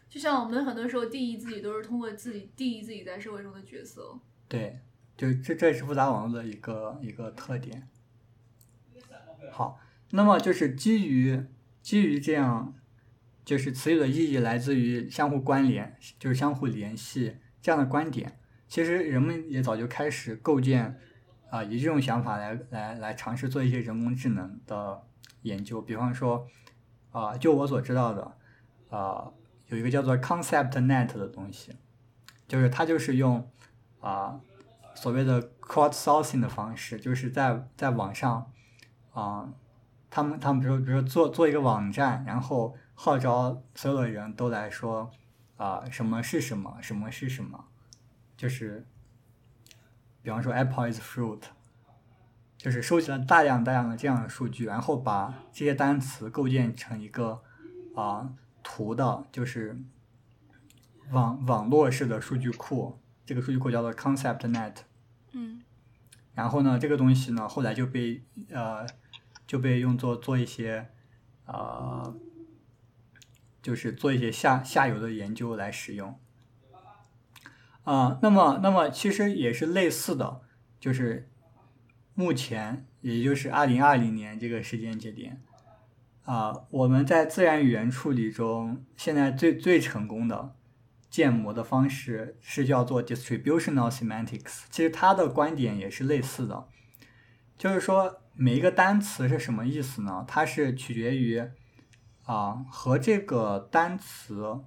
[0.06, 4.20] 就像我们很多时候定义自己都是通过自己定义自己在社会中的角色。
[4.46, 4.78] 对，
[5.16, 7.88] 就这这也是复杂网络的一个一个特点。
[9.50, 11.42] 好，那么就是基于
[11.80, 12.74] 基于这样，
[13.46, 21.00] 就是词语的意义来自于相互关联，就是相互联系这样的观点，其实人们也早就开始构建
[21.48, 25.07] 啊、以这种想法来来来尝试做一些人工智能的
[25.42, 26.46] 研究，比方说
[27.10, 28.36] 啊、就我所知道的
[28.90, 29.30] 啊、
[29.66, 31.76] 有一个叫做 ConceptNet 的东西，
[32.46, 33.50] 就是它就是用
[34.00, 34.40] 啊、
[34.94, 38.50] 所谓的 crowdsourcing 的方式，就是在在网上
[39.12, 39.48] 啊、
[40.10, 45.10] 他们他们比如说比如说做做一个网站，然后号召所有的人都来说
[45.56, 47.64] 啊、什么是什么，什么是什么，
[48.36, 48.86] 就是
[50.22, 51.40] 比方说 apple is fruit，
[52.58, 57.40] 就是收集了大量大量的这样的数据，然后把这些单词构建成一个
[57.94, 59.80] 啊、图的，就是
[61.12, 64.74] 网网络式的数据库，这个数据库叫做 ConceptNet。
[65.32, 65.62] 嗯
[66.34, 68.86] 然后呢，这个东西呢，后来就被呃
[69.46, 70.88] 就被用作做一些
[71.46, 72.14] 呃，
[73.62, 76.18] 就是做一些下下游的研究来使用。
[77.84, 80.42] 啊、那么那么其实也是类似的，
[80.78, 81.27] 就是
[82.18, 85.40] 目前也就是二零二零年这个时间节点，
[86.24, 90.56] 啊、我们在自然语言处理中现在最最成功的
[91.08, 94.64] 建模的方式是叫做 distributional semantics。
[94.68, 96.66] 其实它的观点也是类似的，
[97.56, 100.24] 就是说每一个单词是什么意思呢？
[100.26, 101.48] 它是取决于
[102.24, 104.64] 啊、和这个单词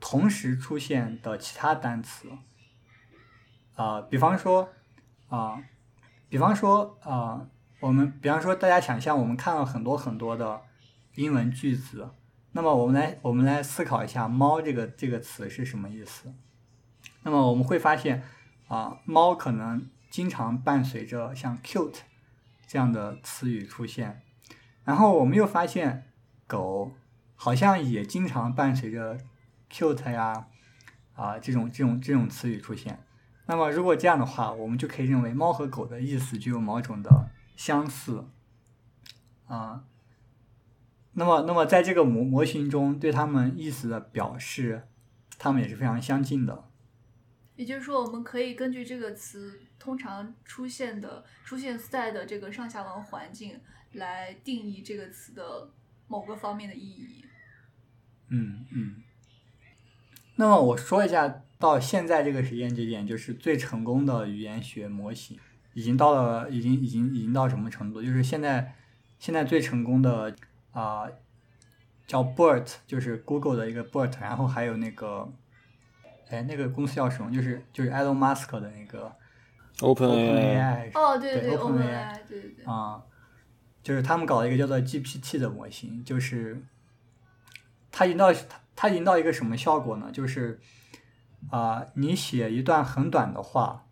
[0.00, 2.30] 同时出现的其他单词。
[3.74, 4.70] 啊、比方说
[5.28, 5.62] 啊、
[6.28, 7.46] 比方说啊、
[7.80, 10.62] 我们比方说大家想象我们看了很多很多的
[11.14, 12.10] 英文句子，
[12.52, 16.34] 那么我们来我们来思考一下“猫”这个这个词是什么意思。
[17.22, 18.22] 那么我们会发现
[18.68, 22.00] 啊，猫可能经常伴随着像 cute
[22.66, 24.22] 这样的词语出现，
[24.84, 26.10] 然后我们又发现
[26.46, 26.92] 狗
[27.34, 29.18] 好像也经常伴随着
[29.70, 30.48] cute 呀
[31.14, 33.05] 啊这种这种这种词语出现。
[33.46, 38.24] 那么如果这样的话，我们就可以认为猫和狗的意思具有某种的相似
[39.46, 39.84] 啊。
[41.12, 44.86] 那么，那么在这个模模型中，对它们意思的表示，
[45.38, 46.64] 它们也是非常相近的。
[47.54, 53.58] 也就是说，我们可以根据这个词通常出现的出现在的这个上下文环境
[53.92, 55.70] 来定义这个词的
[56.06, 57.24] 某个方面的意义。
[58.28, 58.96] 嗯嗯。
[60.34, 65.38] 那么我说一下，到现在这个时间节点，就是最成功的语言学模型，
[65.74, 68.02] 已经到了，已经已经已经到什么程度？
[68.02, 68.74] 就是现在
[69.18, 70.34] 现在最成功的
[70.72, 71.06] 啊、
[72.06, 75.32] 叫 BERT，就是 Google 的一个 BERT，然后还有那个，
[76.28, 77.32] 哎，那个公司叫什么？
[77.32, 79.10] 就是就是 Elon Musk 的那个
[79.80, 83.02] Open OpenAI 哦，对对对 OpenAI 对对对，啊，
[83.82, 86.62] 就是他们搞了一个叫做 GPT 的模型，就是
[87.90, 88.40] 它引到它
[88.74, 90.10] 它引到一个什么效果呢？
[90.12, 90.60] 就是
[91.50, 93.86] 啊、你写一段很短的话，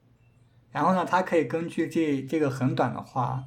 [0.71, 3.45] 然后呢，它可以根据这这个很短的话，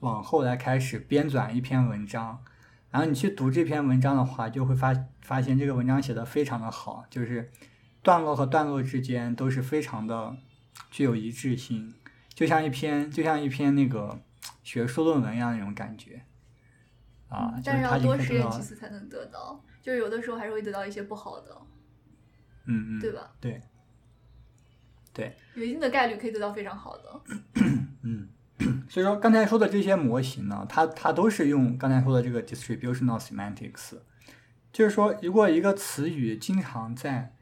[0.00, 2.42] 往后来开始编纂一篇文章，
[2.90, 7.50] 然后你去读这篇文章的话，就会发发现这个文章写的非常的好，就是
[8.02, 10.36] 段落和段落之间都是非常的
[10.90, 11.94] 具有一致性，
[12.32, 14.20] 就像一篇就像一篇那个
[14.62, 16.22] 学术论文一样那种感觉。
[17.28, 21.56] 啊，但是要多实验几次才能得到，就是有的时候还是会得到一些不好的，
[22.70, 23.30] 嗯嗯，对吧？
[23.40, 23.60] 对，
[25.12, 27.20] 对，有一定的概率可以得到非常好的。
[28.02, 28.28] 嗯，
[28.88, 33.98] 所以说刚才说的这些模型呢，它它都是用刚才说的这个 distributional semantics，
[34.72, 37.34] 就是说，如果一个词语经常在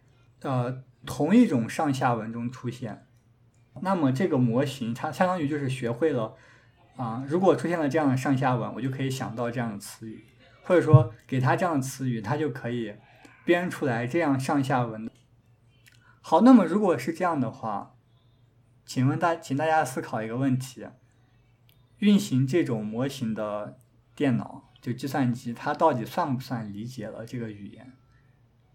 [0.42, 3.06] 呃同一种上下文中出现，
[3.82, 6.34] 那么这个模型它相当于就是学会了
[6.96, 10.24] 啊、如果出现了这样的上下文，我就可以想到这样的词语，
[10.64, 12.92] 或者说给它这样的词语，它就可以
[13.44, 15.08] 编出来这样上下文的。
[16.30, 17.94] 好，那么如果是这样的话，
[18.84, 20.86] 请问大，请大家思考一个问题：
[22.00, 23.78] 运行这种模型的
[24.14, 27.94] 电脑，就计算机，它到底算不算理解了这个语言？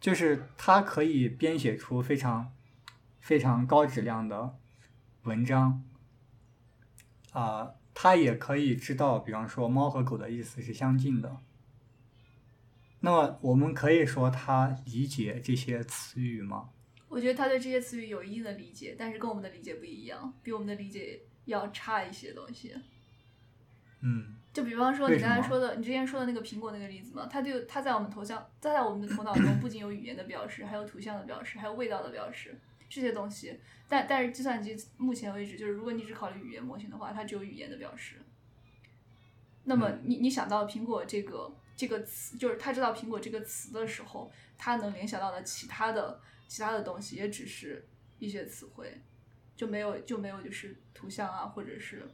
[0.02, 2.52] 就是它可以编写出非常
[3.20, 4.56] 非常高质量的
[5.22, 5.84] 文章，
[7.34, 11.38] 啊、它也可以知道，比方说猫和狗的意思是相近的。
[13.02, 16.70] 那么我们可以说它理解这些词语吗？
[17.14, 22.74] 我觉得他对这些词语有一定的理解，但是跟我们的理解不一样，比我们的理解要差一些东西。
[24.02, 33.60] 嗯就比方说你刚才说的，你之前说的那个苹果那个例子嘛，它就它在我们头像，它在我们的头脑中不仅有语言的标识，还有图像的标识，还有味道的标识这些东西。
[33.88, 38.16] 但但是计算机目前为止，就是如果你只考虑语言模型的话，它只有语言的标识。
[39.66, 47.86] 那么嗯你你想到苹果这个这个词，就是他知道苹果这个词的时候，他能联想到的其他的其他的东西，也只是
[48.20, 49.02] 一些词汇，
[49.56, 52.08] 就没有就没有就是图像啊，或者是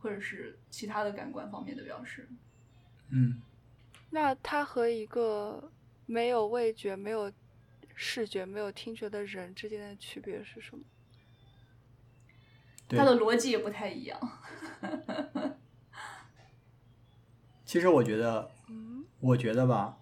[0.00, 2.28] 或者是其他的感官方面的表示。
[3.10, 3.40] 嗯
[4.10, 5.70] 那它和一个
[6.06, 7.32] 没有味觉、没有
[7.94, 10.84] 视觉、没有听觉的人之间的区别是什么？
[12.88, 14.20] 对它的逻辑也不太一样。
[17.64, 19.98] 其实我觉得，嗯我觉得吧，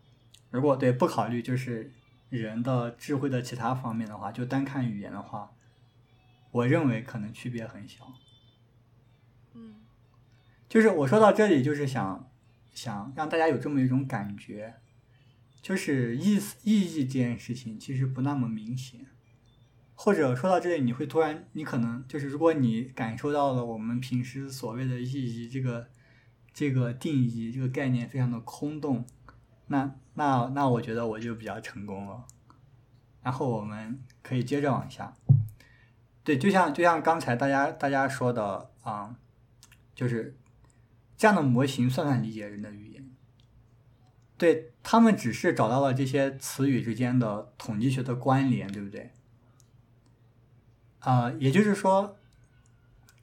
[0.50, 1.92] 如果对不考虑就是
[2.38, 5.52] 人的智慧的其他方面的话，就单看语言的话，
[6.52, 8.12] 我认为可能区别很小。
[9.54, 9.74] 嗯
[10.68, 12.30] 就是我说到这里，就是想
[12.72, 14.76] 想让大家有这么一种感觉，
[15.60, 19.06] 就是意思意义这件事情其实不那么明显，
[19.96, 25.88] 或者说到这里，你会突然，你可能就是如果你感受到了我们平时所谓的意义这个
[26.54, 29.04] 这个定义这个概念非常的空洞，
[29.70, 32.24] 那那那我觉得我就比较成功了。
[33.22, 35.14] 然后我们可以接着往下，
[36.24, 39.14] 对，就像就像刚才大家大家说的啊、
[39.94, 40.36] 就是
[41.16, 43.10] 这样的模型算算理解人的语言？
[44.38, 49.12] 对他们只是找到了这些词语之间的统计学的关联，对不对？
[51.00, 52.16] 啊、也就是说，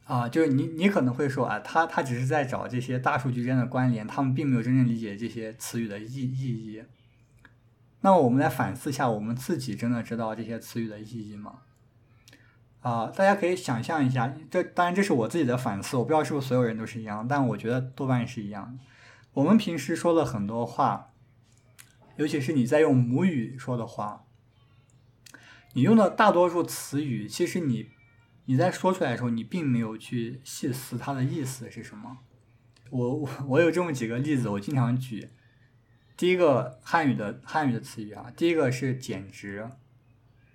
[0.07, 6.81] 啊、就是你你可能会说啊，他他只是在找这些大数据之间的关联，他们并没有真正理解这些词语的意意义。
[7.99, 11.59] 那么我们来反思一下，我们自己真的知道这些词语的意义吗？
[12.79, 18.83] 啊、大家可以想象一下，这当然这是我自己的反思，我不知道是不是所有人都是一样，但我觉得多半是一样的。
[19.33, 21.09] 我们平时说了很多话，
[22.15, 24.23] 尤其是你在用母语说的话，
[25.73, 27.89] 你用的大多数词语，其实你
[28.49, 32.19] 你在说出来的时候，你并没有去细思它的意思是什么。
[32.89, 35.29] 我我我有这么几个例子，我经常举。
[36.15, 39.69] 第一个汉语的汉语的词语啊，第一个是简直，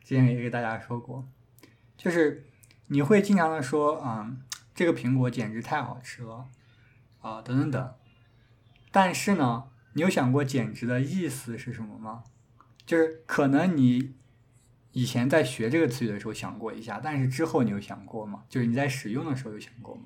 [0.02, 1.28] 之前也给大家说过，
[1.98, 2.46] 就是
[2.86, 4.40] 你会经常的说，嗯，
[4.74, 6.48] 这个苹果简直太好吃了，
[7.20, 7.94] 啊，等等等。
[8.90, 12.24] 但是呢，你有想过简直的意思是什么吗？
[12.86, 14.14] 就是可能你
[14.92, 18.44] 以前在学这个词语的时候想过一下，但是之后你有想过吗？
[18.48, 20.02] 就是你在使用的时候有想过吗？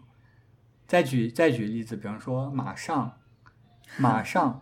[0.87, 3.19] 再举再举例子，比方说马上，
[3.99, 4.61] 马上。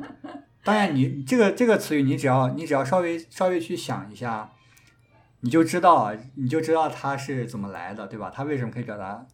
[0.62, 4.50] 当然你，这个这个词语，你只要你只要稍微稍微去想一下，
[5.40, 8.32] 你就知道你就知道它是怎么来的，对吧？
[8.34, 9.26] 它为什么可以表达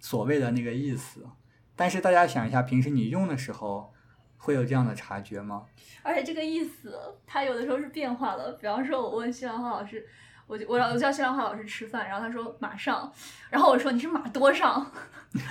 [0.00, 1.26] 所谓的那个意思？
[1.74, 3.94] 但是大家想一下，平时你用的时候
[4.36, 5.64] 会有这样的察觉吗？
[6.02, 6.94] 而且这个意思，
[7.26, 8.52] 它有的时候是变化的。
[8.52, 10.06] 比方说，我问西兰花老师，
[10.46, 13.12] 我就我我叫西兰花老师吃饭，然后他说马上，
[13.50, 14.90] 然后我说你是马多上，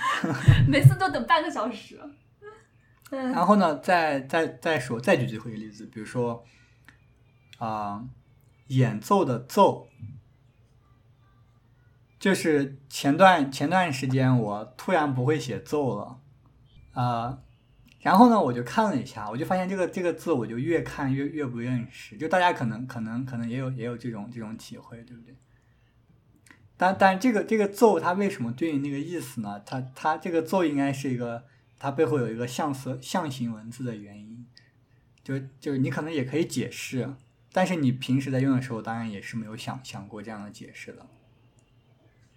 [0.66, 2.00] 每次都等半个小时。
[3.10, 6.44] 然后呢，再再再说，再举最后一个例子，比如说
[7.58, 8.04] 啊、
[8.66, 9.88] 演奏的奏，
[12.18, 16.18] 就是前段前段时间我突然不会写奏了，
[16.94, 17.38] 啊、
[18.00, 22.16] 然后呢，我就看了一下，我就发现这个这个字，我就越看越越不认识。
[22.16, 25.34] 就大家可能可能可能也有也有这种这种体会，对不对？
[26.76, 29.60] 但但这个这个奏它为什么对应那个意思呢？
[29.66, 31.44] 它它这个奏应该是一个，
[31.78, 34.46] 它背后有一个象词象形文字的原因，
[35.24, 37.14] 就就是你可能也可以解释，
[37.50, 41.06] 但是你平时在用的时候，当然也是没有想想过这样的解释的。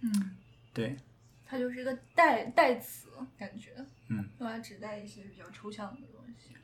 [0.00, 0.36] 嗯，
[0.72, 0.96] 对，
[1.44, 3.08] 它就是一个代代词，
[3.38, 3.72] 感觉，
[4.10, 6.54] 嗯，用来指代一些比较抽象的东西。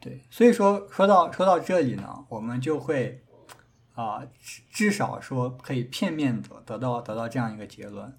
[0.00, 3.22] 对，所以说说到说到这里呢，我们就会
[3.94, 8.16] 啊、至至少说可以片面的得到得到这样一个结论。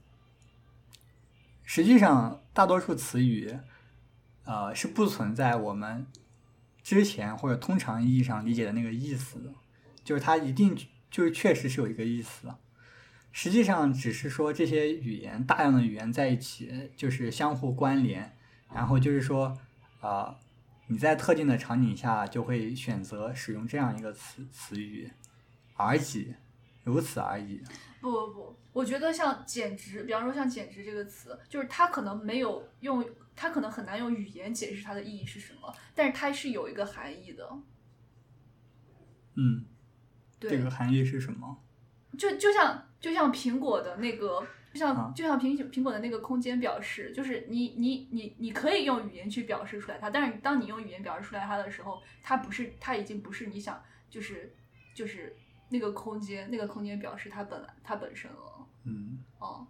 [1.63, 3.57] 实际上，大多数词语，
[4.43, 6.05] 呃，是不存在我们
[6.83, 9.53] 之前或者通常意义上理解的那个意思的，
[10.03, 10.75] 就是它一定
[11.09, 12.57] 就是确实是有一个意思的。
[13.31, 18.35] 实际上，只是说这些语言大量的语言在一起，就是相互关联，
[18.73, 19.57] 然后就是说，
[20.01, 20.35] 啊、
[20.87, 25.11] 你在特定的场景下就会选择使用这样一个词词语，
[25.75, 26.33] 而已。
[26.85, 27.61] 如此而已。
[28.01, 33.05] 不不不，我觉得像简直，比方说像简直这个词，就是它可能没有用，
[33.35, 37.47] 它可能很难用语言解释它的意义是什么，但是它是有一个含义的。
[39.35, 39.65] 嗯，
[40.39, 41.61] 对，这个含义是什么？
[42.17, 44.41] 就就像就像苹果的那个，
[44.71, 54.55] 就像、啊就像苹苹果的那个空间表示，就是你你你你可以用语言去表示出来它，但是当你用语言表示出来它的时候，它不是它已经不是你想就是
[54.93, 55.35] 就是
[55.69, 59.65] 那个空间那个空间表示它本来它本身了，嗯哦。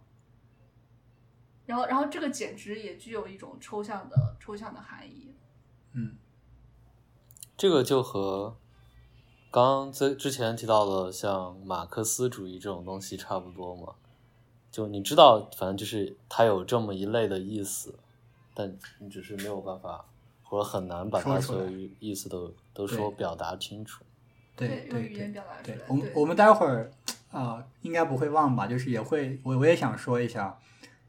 [1.66, 5.32] 然后然后这个简直也具有一种抽象的抽象的含义，
[5.92, 6.16] 嗯
[7.56, 8.56] 这个就和
[9.52, 13.94] 刚刚在之前提到的像马克思主义这种东西差不多嘛。
[14.70, 17.98] 就你知道，反正就是它有这么一类的意思，
[18.54, 20.04] 但你只是没有办法，
[20.42, 24.04] 或者很难把它所有意意思都都说表达清楚。
[24.56, 26.90] 对对用语言对表达出来。，对我们我们待会儿
[27.30, 28.66] 啊、应该不会忘吧？
[28.66, 30.58] 就是也会，我我也想说一下，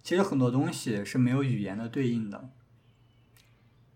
[0.03, 2.49] 其实很多东西是没有语言的对应的，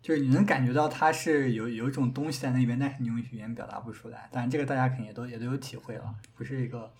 [0.02, 4.28] 就是你能感觉到它是有有一种东西在那边，但是你用语言表达不出来。
[4.32, 6.92] 当然，这个大家肯定也都也都有体会了，不是一个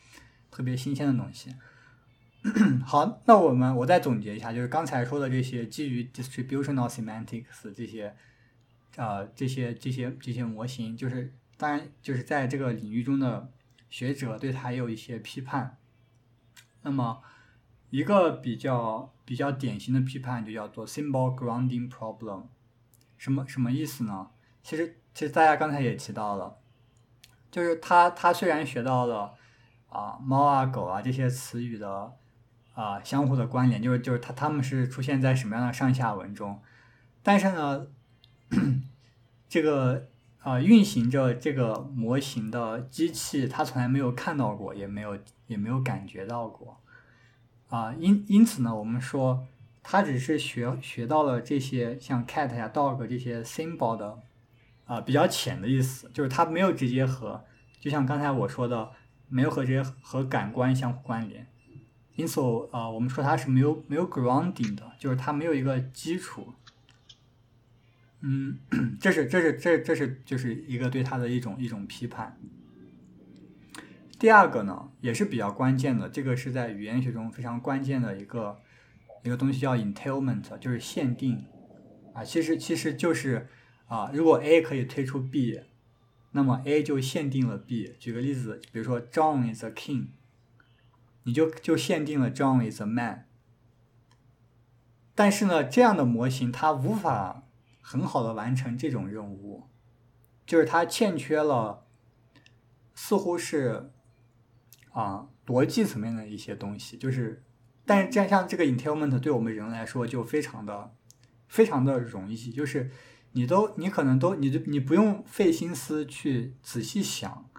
[0.50, 1.56] 特别新鲜的东西。
[2.86, 8.16] 好，那我们我再总结一下，就是刚才说的这些基于 distributional semantics 这些，
[8.98, 13.52] 呃，这些这些这些模型，就是当然就是在这个领域中的
[13.90, 15.78] 学者对它也有一些批判。
[16.84, 17.20] 那么
[17.90, 22.44] 一个比较比较典型的批判就叫做 symbol grounding problem，
[23.18, 24.30] 什么什么意思呢？
[24.62, 26.58] 其实其实大家刚才也提到了，
[27.50, 29.34] 就是他他虽然学到了
[29.90, 32.14] 啊猫啊狗啊这些词语的
[32.76, 36.62] 啊相互的关联，就是就是它它们是出现在什么样的上下文中，
[37.24, 37.88] 但是呢，
[39.50, 40.08] 这个
[40.40, 45.18] 啊运行着这个模型的机器，它从来没有看到过，也没有
[45.48, 46.78] 也没有感觉到过
[47.70, 49.48] 啊，因因此呢，我们说
[49.82, 54.20] 它只是学学到了这些像 cat 呀、dog 这些 symbol 的
[54.86, 57.46] 啊比较浅的意思，就是它没有直接和，
[57.80, 58.92] 就像刚才我说的，
[59.30, 61.48] 没有和这些和感官相互关联。
[62.16, 62.40] 因此，
[62.72, 66.54] 呃，我们说它是没有没有 grounding 的，就是它没有一个基础。
[68.22, 68.58] 嗯，
[69.00, 72.40] 这是这是这这是就是一个对它的一种一种批判。
[74.18, 78.60] 第二个呢，也是比较关键的，这个是在语言学中非常关键的一个
[79.24, 81.44] 一个东西，叫 entailment，就是限定
[82.14, 82.24] 啊。
[82.24, 83.48] 其实其实就是
[83.88, 85.60] 啊，如果 A 可以推出 B，
[86.32, 87.94] 那么 A 就限定了 B。
[88.00, 90.08] 举个例子，比如说 John is a king，
[91.26, 93.28] 你就就限定了 John is a man。
[95.14, 97.44] 但是呢，这样的模型它无法
[97.82, 99.70] 很好的完成这种任务，
[100.46, 101.86] 就是它欠缺了，
[102.94, 103.92] 似乎是
[104.92, 107.44] 啊逻辑层面的一些东西，就是，
[107.86, 110.94] 但是这样像这个 entailment 对我们人来说就非常的
[111.48, 112.92] 非常的容易，就是
[113.32, 117.50] 你都你可能都你就你不用费心思去仔细想，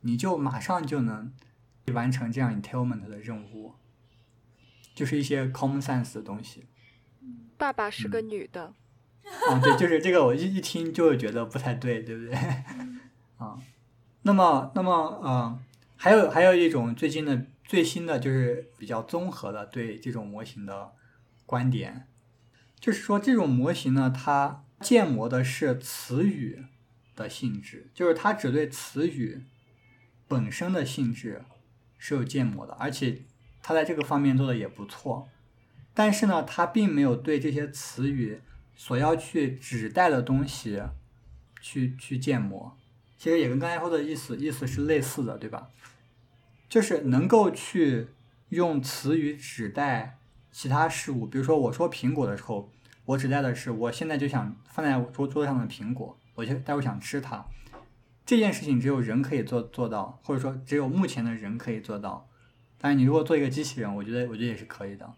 [0.00, 1.32] 你就马上就能
[1.92, 3.74] 完成这样 entailment 的任务，
[4.94, 6.66] 就是一些 common sense 的东西。
[7.56, 8.74] 爸爸是个女的，
[9.48, 12.34] 啊，对，就是这个，我一一听就会觉得不太对，对不对？
[13.38, 13.58] 啊，
[14.22, 15.58] 那么，那么，呃，
[15.96, 20.92] 还有还有一种最近的最新的就是比较综合的对这种模型的
[21.46, 22.06] 观点，
[22.78, 26.64] 就是说这种模型呢，它建模的是词语
[27.16, 29.44] 的性质，就是它只对词语
[30.28, 31.44] 本身的性质
[31.98, 33.22] 是有建模的，而且
[33.62, 35.28] 他在这个方面做的也不错。
[35.92, 38.40] 但是呢，他并没有对这些词语
[38.76, 40.80] 所要去指代的东西
[41.60, 42.76] 去去建模，
[43.18, 45.68] 其实也跟刚才说的意思意思是类似的，对吧？
[46.68, 48.08] 就是能够去
[48.50, 50.18] 用词语指代
[50.52, 52.70] 其他事物，比如说我说苹果的时候，
[53.04, 57.44] 我指代的是我现在就想放在桌桌上的苹果，我就待会想吃它。
[58.28, 62.28] 这件事情只有人可以做做到，或者说只有目前的人可以做到。
[62.76, 65.10] 但是你如果做一个机器人，我觉得我觉得也是可以的。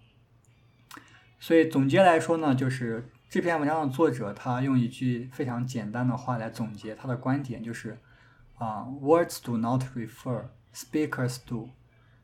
[1.40, 7.98] 所以总结来说呢，就是这篇文章的作者他用一句非常简单的话来总结他的观点，就是
[8.58, 11.70] 啊、w o r d s do not refer, speakers do，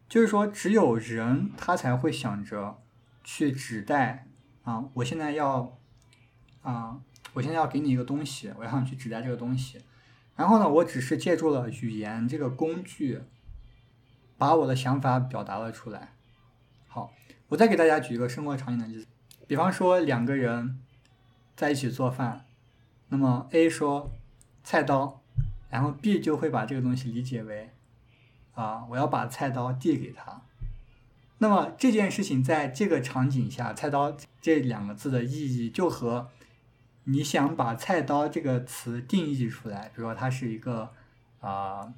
[0.09, 2.81] 就是说只有人他才会想着
[3.25, 4.29] 去指代
[4.63, 5.77] 啊、我现在要
[6.63, 7.01] 啊、
[7.33, 9.81] 我现在要给你一个东西，我要去指代这个东西，
[10.37, 13.23] 然后呢，我只是借助了语言这个工具，
[14.37, 16.13] 把我的想法表达了出来。
[16.87, 17.13] 好，
[17.49, 19.07] 我再给大家举一个生活场景的例子，
[19.47, 20.79] 比方说两个人
[21.57, 22.47] 在一起做饭，
[23.09, 24.13] 那么 A 说
[24.63, 25.23] 菜刀，
[25.71, 27.71] 然后 B 就会把这个东西理解为
[28.55, 30.43] 啊，我要把菜刀递给他。
[31.39, 36.31] 那么这件事情在这个场景下，菜刀这两个字的意义就和
[37.09, 40.93] 你想把菜刀这个词定义出来，比如说它是一个
[41.41, 41.95] 啊、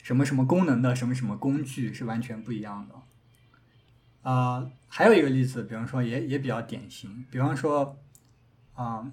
[0.00, 2.94] 什么什么功能的什么什么工具是完全不一样的。
[4.30, 7.98] 啊、还有一个例子，比方说也也比较典型，比方说
[8.74, 9.12] 啊、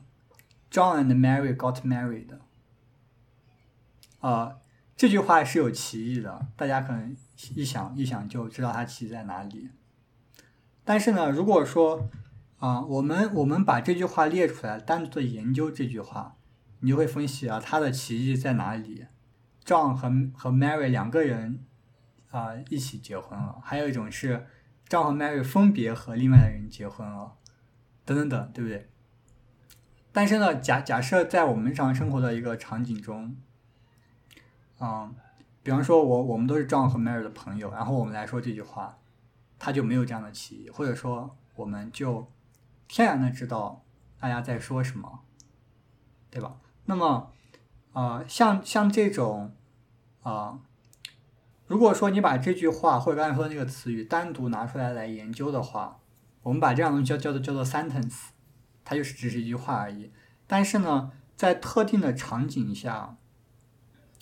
[0.70, 2.28] John and Mary got married。
[4.20, 4.58] 啊、
[4.96, 7.16] 这句话是有歧义的，大家可能
[7.56, 9.72] 一想一想就知道它歧义在哪里。
[10.86, 12.10] 但是呢，如果说
[12.64, 16.38] 啊、我们我们把这句话列出来，单独的研究这句话，
[16.80, 19.06] 你就会分析啊，它的歧义在哪里
[19.66, 21.66] ？John 和和 Mary 两个人
[22.32, 24.48] 啊、一起结婚了，还有一种是
[24.88, 27.34] John 和 Mary 分别和另外的人结婚了，
[28.06, 28.90] 等等等，对不对？
[30.14, 33.36] 但是呢，假假设在我们日常生活的一个场景中，
[34.78, 35.12] 啊，
[35.62, 39.00] 比方说我我们都是 John 和 Mary 的朋友，然后我们来说这句话，
[39.60, 42.26] 它就没有这样的歧义，或者说我们就
[42.88, 43.84] 天然的知道
[44.20, 45.22] 大家在说什么，
[46.30, 46.58] 对吧？
[46.86, 47.32] 那么，
[47.94, 49.56] 呃，像像这种，
[50.22, 50.60] 啊、
[51.68, 56.00] 如果说你把这句话或者刚才说的那个词语单独拿出来来研究的话，
[56.42, 58.30] 我们把这样东西叫叫做叫做 sentence，
[58.84, 60.12] 它就是只是一句话而已。
[60.46, 63.18] 但是呢，在特定的场景下，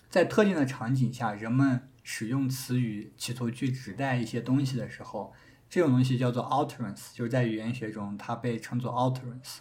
[0.09, 5.33] 在特定的场景下，人们使用词语企图去指代一些东西的时候，
[5.71, 9.59] 这种东西叫做 utterance，就是在语言学中它被称作 utterance，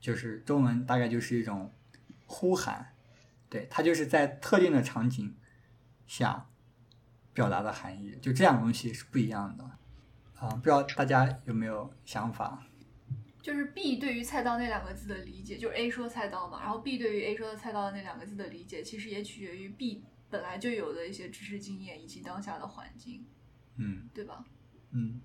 [0.00, 1.70] 就是中文大概就是一种
[2.24, 2.94] 呼喊，
[3.50, 5.36] 对，它就是在特定的场景
[6.06, 6.46] 下
[7.34, 9.64] 表达的含义，就这两个东西是不一样的
[10.38, 12.66] 啊，不知道大家有没有想法？
[13.42, 23.26] 就是 B 对于菜刀那两个字的理解，就是 A 说菜刀嘛，然后 B 对于 A 说的菜刀的那两个字的理解，其实也取决于 B 本来就有的一些知识经验以及当下的环境，
[23.76, 24.42] 嗯对吧？
[24.92, 25.20] 嗯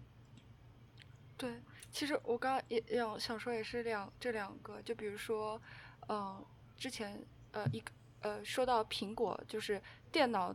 [1.39, 1.49] 对，
[1.89, 5.59] 其实我刚刚也也想想说，也是两这两个，就比如说，
[6.09, 6.45] 嗯、
[6.77, 7.17] 之前
[7.53, 9.81] 呃一个呃说到苹果，就是
[10.11, 10.53] 电脑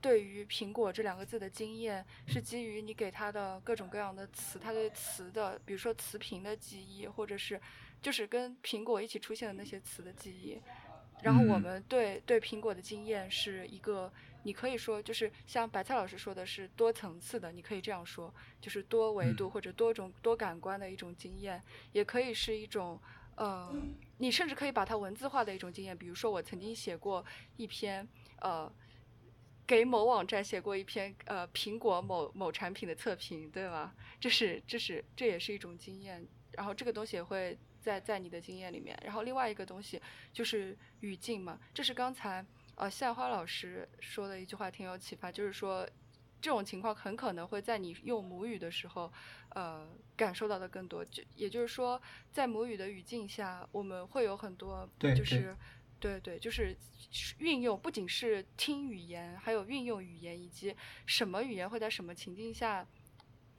[0.00, 7.60] 对于苹果这两个字的经验，是基于你给它的各种各样的词，它对词的，比如说词频的记忆，或者是
[8.00, 10.58] 就是跟苹果一起出现的那些词的记忆。
[11.22, 14.12] 然后我嗯们对对苹果的经验是一个，
[14.42, 21.62] 你可以说就是像白菜老师说的是多层次的，你可以这样说，就是多维度嗯或者多种多感官的一种经验，
[21.92, 23.00] 也可以是一种
[23.36, 23.72] 呃，
[24.18, 25.96] 你甚至可以把它文字化的一种经验。
[25.96, 27.24] 比如说，我曾经写过
[27.56, 28.06] 一篇
[28.40, 28.70] 呃，
[29.66, 33.94] 给某网站写过一篇呃苹果某某产品的测评，对吧？
[34.18, 38.96] 这是这是这也是一种经验，然后这个东西也会在在你的经验里面。
[39.04, 40.00] 然后另外一个东西
[40.32, 45.88] 就是语境嘛，这是刚才呃夏花老师说的一句话挺有启发，就是说。
[46.42, 49.12] 这种情况很可能会在你用母语的时候，
[49.50, 51.04] 呃，感受到的更多。
[51.04, 52.00] 就也就是说，
[52.32, 55.54] 在母语的语境下，我们会有很多，对对就是，
[55.98, 56.74] 对对，就是
[57.40, 60.74] 运用，不仅是听语言，还有运用语言，以及
[61.04, 62.88] 什么语言会在什么情境下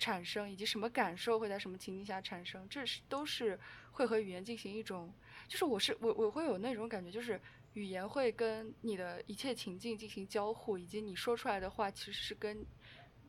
[0.02, 3.60] 产生，以及什么感受会在什么情境下产生，这是都是
[3.92, 5.14] 会和语言进行一种，
[5.48, 7.40] 就是我是我我会有那种感觉，就是
[7.74, 12.66] 语言会跟你的一切情境进行交互，以及你说出来的话其实是跟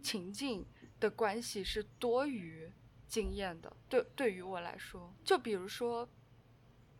[0.00, 0.64] 情境
[0.98, 2.72] 的关系是多于
[3.06, 3.76] 经验的。
[3.90, 6.08] 对，对于我来说，就比如说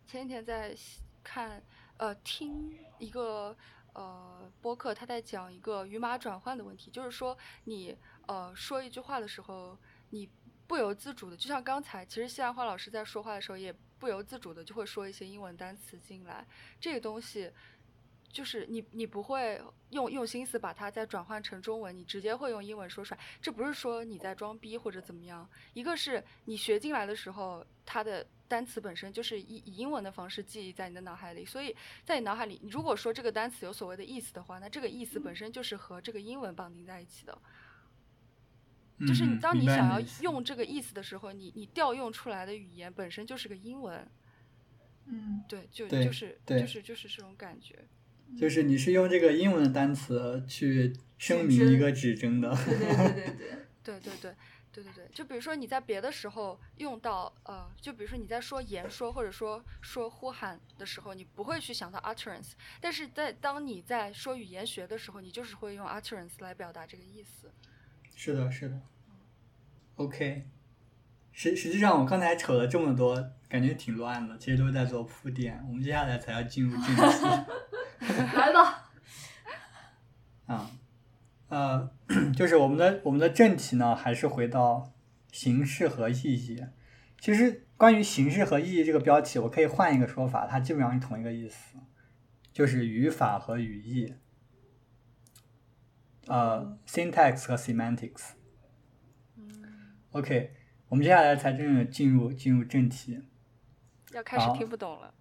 [0.05, 0.75] 前几天在
[1.23, 1.63] 看
[1.97, 3.57] 呃听一个
[3.93, 7.97] 呃播客，他在讲一个语码转换的问题，就是说你
[8.27, 9.77] 呃说一句话的时候，
[10.09, 10.29] 你
[10.67, 16.45] 不由自主的，就像刚才其实西兰花老师在说话的时候，也不由自主的就会说一些英文单词进来，
[16.79, 17.51] 这个东西。
[18.31, 19.61] 就是你，你不会
[19.91, 23.19] 用用心思把它再转换成中文，你直接会用英文说出来。
[23.39, 37.37] 这不是说你在装逼或者怎么样，一个是你学进来的时候，它的单词本身就是以以英文的方式记忆在你的脑海里，所以在你脑海里，你如果说这个单词有所谓的意思的话，那这个意思本身就是和这个英文绑定在一起的。
[38.99, 44.07] 就是你当你想要用这个意思的时候，你你调用出来的语言本身就是个英文，
[45.07, 47.79] 嗯，对，就就是就是就是这种感觉。
[48.37, 53.33] 就是你是用这个英文的单词去声明一个指针的，对对对对对，
[53.83, 54.35] 对对对
[54.71, 67.51] 对对对，就比如说你在别的时候用到呃，就比如说你在说言说或者说说呼喊的时候，你不会去想到 utterance，但是在当你在说语言学的时候，你就是会用 utterance 来表达这个意思。
[68.15, 68.79] 是的，是的。
[69.95, 70.47] OK，
[71.31, 75.63] 实实际上我刚才扯了这么多，感觉挺乱的，其实都是在做铺垫。
[75.67, 77.01] 我们接下来才要进入正题
[78.35, 78.91] 来吧，
[80.47, 80.71] 啊。
[81.49, 81.91] 呃，
[82.35, 84.91] 就是我们的我们的正题呢，还是回到
[85.31, 86.63] 形式和意义。
[87.21, 91.77] 其实关于形式和意义这个标题，我可以换一个说法，它基本上是同一个意思，
[92.51, 94.15] 就是语法和语义。
[96.27, 98.31] 呃，syntax 和 semantics。
[100.11, 100.51] OK，
[100.89, 103.19] 我们接下来才真正进入进入正题。
[104.11, 105.13] 要开始听不懂了。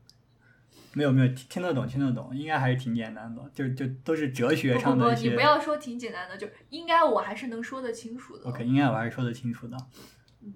[0.94, 5.30] 没有没有听听得懂听得懂，应该还是挺简单的，就就都是哲学不不不，上的一些。
[5.30, 8.44] 你不要说挺简单的，就应该我还是能说得清楚的。
[8.50, 9.76] OK，应该我还是说得清楚的。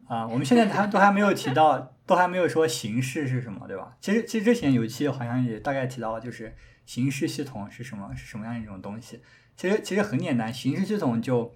[0.07, 3.97] 啊，我们现在还都还没有提到，都还没有说形式是什么，对吧？
[4.01, 9.23] 其实其实之前有一期好像也大概提到了，就是形式系统是什么，是什么样一种东西。
[9.57, 11.55] 其实其实很简单，形式系统就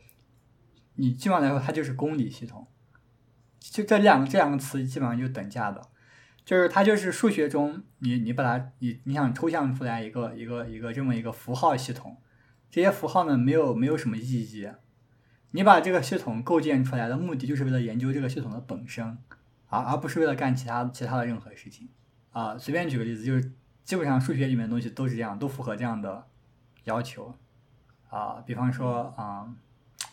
[0.94, 2.66] 你基本上来说，它就是公理系统，
[3.58, 5.88] 就这两个这两个词基本上就等价的，
[6.44, 12.16] 就是它就是数学中你你把它你你想抽象出来一个一个一个这么一个符号系统，
[12.70, 14.68] 这些符号呢没有没有什么意义。
[15.52, 19.18] 你把这个系统构建出来的目的，就是为了研究这个系统的本身，
[19.66, 21.88] 而而不是为了干其他其他的任何事情。
[22.30, 26.28] 啊、随便举个例子，就是基本上数学里面的东西都是这样，都符合这样的
[26.84, 27.36] 要求。
[28.10, 29.48] 啊、比方说啊、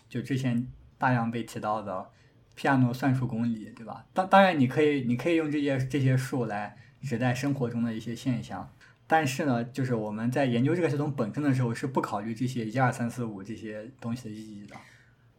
[0.07, 0.67] 就之前
[0.97, 2.09] 大量被提到的
[2.55, 4.05] piano 算术公理，对吧？
[4.13, 8.71] 当当然，你可以你可以用这些这些数来指代生活中的一些现象，
[9.05, 14.75] 但是呢，就是我们在研究这个系统本身的时候，是不考虑这些一二三四五这些东西的意义的。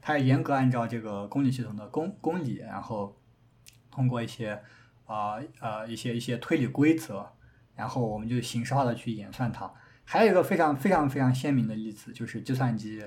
[0.01, 3.17] 它是严格按照这个公理系统的公公理，然后
[3.91, 4.61] 通过一些
[5.07, 7.31] 啊呃一些一些推理规则，
[7.77, 9.71] 然后我们就形式化的去演算它。
[10.11, 13.03] 还有一个非常非常非常鲜明的例子，就是计算机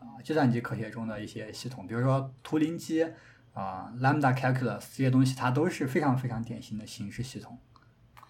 [0.00, 3.06] 啊、计算机科学中的一些系统，比如说图灵机
[3.52, 7.56] 啊、lambda calculus 这些东西，它都是非常非常典型的形式系统。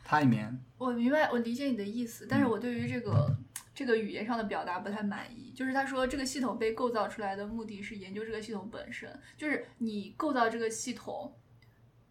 [0.04, 3.34] 它里面我明白，我理解你的意思，嗯但是我对于这个
[3.74, 5.50] 这个语言上的表达不太满意。
[5.52, 11.34] 就是他说这个系统被构造出来的目的是研究这个系统本身，就是你构造这个系统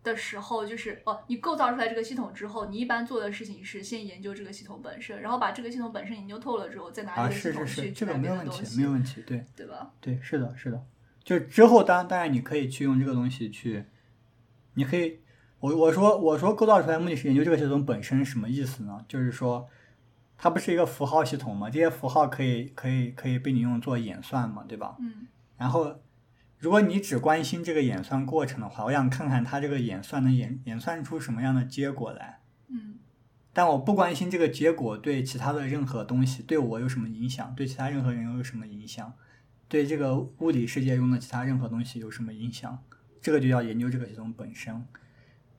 [0.03, 9.43] 的时候，就是哦，你构造出来这个系统之后，你一般做的事情是先研究这个系统本身，然后把这个系统本身研究透了之后，再拿啊，这个系统是是是，这个没有问题，没有问题，对。
[9.55, 9.91] 对吧？
[10.01, 10.85] 对，是的，是的，
[11.23, 13.85] 就之后当当然你可以去用这个东西去，
[14.73, 15.19] 你可以，
[15.59, 19.05] 我我说我说构造出来目的是研究这个系统本身什么意思呢？
[19.07, 19.69] 就是说，
[20.37, 21.69] 它不是一个符号系统吗？
[21.69, 24.97] 这些符号可以可以可以被你用作演算嘛，对吧？
[24.99, 25.95] 嗯然后，
[26.63, 32.39] 如果你只关心这个演算过程的话，我想看看它这个演算能演演算出什么样的结果来。
[32.69, 32.99] 嗯
[33.51, 39.13] 但我不关心这个结果对其他的任何东西对我有什么影响，对其他任何人有什么影响，
[39.67, 42.81] 对这个物理世界中的其他任何东西有什么影响，
[43.21, 44.73] 这个就要研究这个系统本身。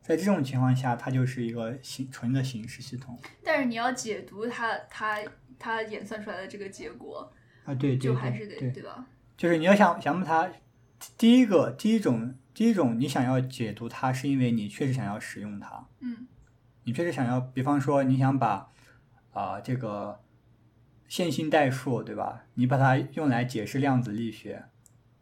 [0.00, 5.18] 在这种情况下，它就是一个形纯的形式系统但是你要解读它它
[5.58, 7.30] 它演算出来的这个结果，
[7.64, 9.06] 啊，对对就还是得对吧？
[9.36, 10.52] 就是你要想想把它，
[11.16, 16.26] 第一个第一种第一种你想要解读它，是因为你确实想要使用它，嗯。
[16.86, 18.70] 你确实想要，比方说你想把
[19.32, 20.20] 啊、这个
[21.08, 22.44] 线性代数，对吧？
[22.54, 24.64] 你把它用来解释量子力学，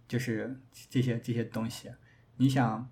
[0.08, 0.60] 就是
[0.90, 1.90] 这些这些东西，
[2.36, 2.90] 你想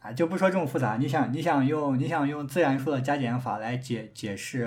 [0.00, 4.64] 啊，就不说这么复杂，你想你想用你想用自然数的加减法来解解释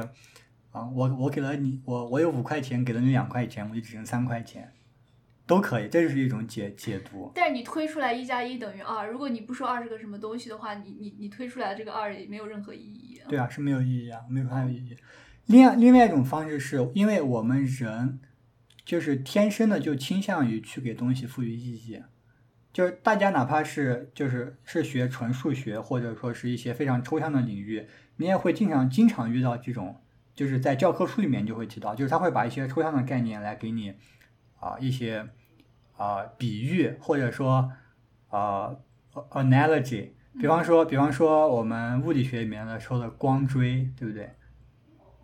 [0.72, 4.72] 啊，我我给了你我我有五块钱，给了你两块钱，我就只剩三块钱，
[5.48, 7.32] 都可以，这就是一种解解读。
[7.36, 13.30] 但是你推出来一加一等于二，如果你不说二是个什么东西的话，你你你推出来的这个二也没有任何意义、啊。
[13.30, 14.98] 对啊，是没有意义啊，没有太有意义。
[15.46, 18.20] 另外另外一种方式是因为我们人
[18.84, 22.02] 就是天生的就倾向于去给东西赋予意义，
[22.74, 27.86] 就是大家哪怕是就是是学纯数学或者说是一些非常抽象的领域，
[28.18, 30.02] 你也会经常经常遇到这种，
[30.34, 33.94] 就是在教科书里面就会提到，就是他会把一些抽象的概念来给你
[34.66, 35.24] 啊、一些
[35.96, 37.72] 啊、比喻或者说
[38.30, 38.76] 啊、
[39.30, 40.10] analogy，
[40.40, 44.32] 比方说，比方说我们物理学里面的说的光锥，对不对？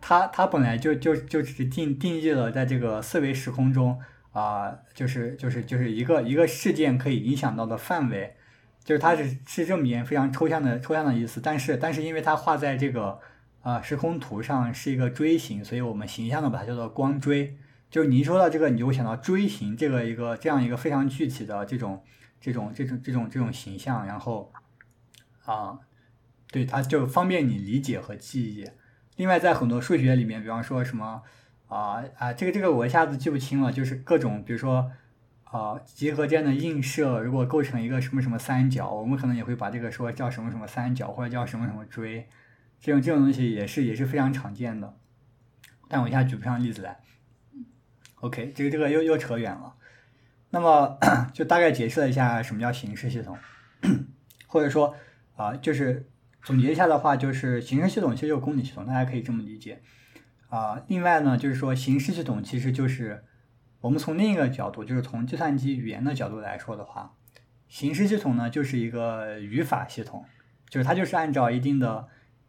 [0.00, 8.36] 它它本来就就就只是定定义了在这个四维时空中啊、就是就是就是一个一个事件可以影响到的范围，
[8.84, 13.18] 就是它是是这么一非常抽象的抽象的意思，但是但是因为它画在这个
[13.62, 17.58] 啊、时空图上是一个锥形，所以我们形象的把它叫做光锥。
[17.92, 22.02] 就是你一说到这个，你就会想到锥形这个一个这样一个非常具体的这种
[22.40, 24.50] 这种这种这种这种形象，然后
[25.44, 25.78] 啊，
[26.50, 28.66] 对它就方便你理解和记忆。
[29.16, 31.22] 另外，在很多数学里面，比方说什么
[31.68, 34.90] 啊啊，这个这个我一下子记不清了，就是各种比如说
[35.44, 42.26] 啊集合间的映射，如果构成一个什么什么三角，我们可能也会把这个说叫什么什么三角，或者叫什么什么锥，
[42.80, 44.96] 这种这种东西也是也是非常常见的，
[45.88, 47.00] 但我一下举不上例子来。
[48.22, 49.74] OK，这个这个又又扯远了。
[50.50, 50.96] 那么
[51.32, 53.36] 就大概解释了一下什么叫形式系统，
[54.46, 54.94] 或者说
[55.34, 56.08] 啊、就是
[56.42, 59.82] 总结一下的话，就是形式系统其实就是公理系统，大家可以这么理解
[60.48, 63.24] 啊、另外呢，就是说形式系统其实就是
[63.80, 67.16] 我们从另一个角度，就是从计算机语言的角度来说的话，
[67.66, 70.24] 形式系统呢就是一个语法系统，
[70.68, 72.06] 就是它就是按照一定的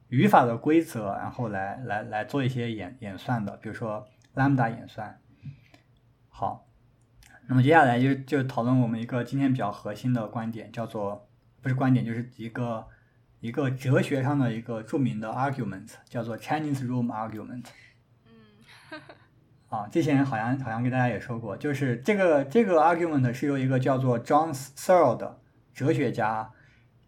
[0.09, 5.17] 语法的规则，然后来来来做一些演演算的，比如说 lambda 演算。
[6.36, 6.67] 好，
[7.47, 11.29] 那么接下来就就讨论我们一个今天比较核心的观点，叫做
[11.61, 12.88] 不是观点，就是一个
[13.39, 17.65] 一个哲学上的一个著名的 argument，叫做 Chinese room argument。
[18.25, 18.99] 嗯
[19.69, 25.39] 啊，这些人好像好像跟大家也说过，就是这个这个 argument 是由一个叫做 John Searle 的
[25.71, 26.51] 哲学家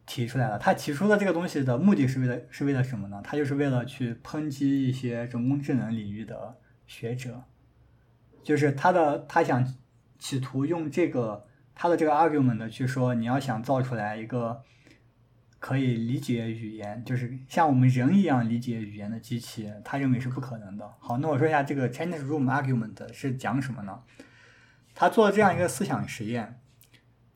[0.06, 0.60] 提出来的。
[0.60, 3.22] 他提出的这个东西的目的是为了是为了什么呢？
[3.24, 7.44] 他就是为了去抨击一些人工智能领域的学者，
[8.46, 9.74] 就是他的他想
[10.20, 14.62] 企图用这个他的这个 argument 去说，你要想造出来一个
[15.60, 20.90] 可以理解语言，就是像我们人一样理解语言的机器，他认为是不可能的。
[21.00, 24.04] 好，那我说一下这个 Chinese Room Argument 是讲什么呢？
[24.94, 26.62] 他做了这样一个思想实验，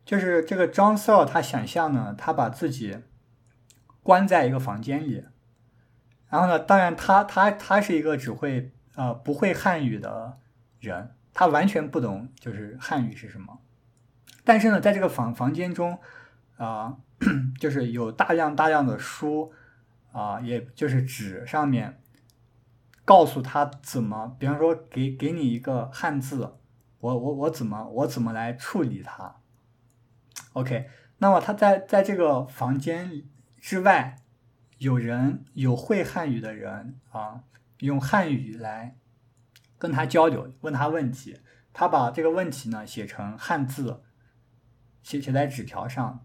[0.06, 3.00] 就是这个 John Searle 他想象呢，他把自己
[4.04, 5.26] 关在一个房间里，
[6.30, 10.38] 然后呢，当然他他他是一个只会呃不会汉语的
[10.80, 13.62] 人，他完全不懂就是汉语是什么，
[14.44, 16.00] 但是呢，在这个房房间中，
[16.58, 16.98] 啊、
[17.60, 19.52] 就是有大量大量的书
[20.12, 22.02] 啊、也就是纸上面
[23.06, 26.56] 告诉他怎么，比方说给给你一个汉字，
[27.00, 29.36] 我我我怎么我怎么来处理它
[30.54, 33.24] ？OK，那么他在在这个房间
[33.58, 34.16] 之外，
[34.80, 37.44] 有人有会汉语的人啊，
[37.80, 38.96] 用汉语来
[39.80, 41.40] 跟他交流，问他问题，
[41.74, 44.04] 他把这个问题呢写成汉字，
[45.02, 46.24] 写写在纸条上，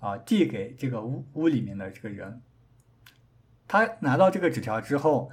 [0.00, 2.42] 啊，递给这个屋屋里面的这个人。
[3.66, 5.30] 他拿到这个纸条之后，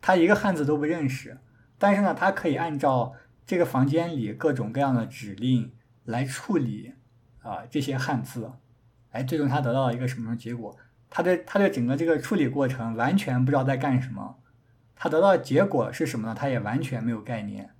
[0.00, 1.38] 他一个汉字都不认识，
[1.78, 3.14] 但是呢，他可以按照
[3.46, 5.72] 这个房间里各种各样的指令
[6.04, 6.94] 来处理
[7.42, 8.50] 啊这些汉字，
[9.10, 10.76] 哎，最终他得到了一个什么结果？
[11.08, 14.40] 他对他对整个这个处理过程完全不知道在干什么，
[14.96, 16.34] 他得到的结果是什么呢？
[16.34, 17.70] 他也完全没有概念。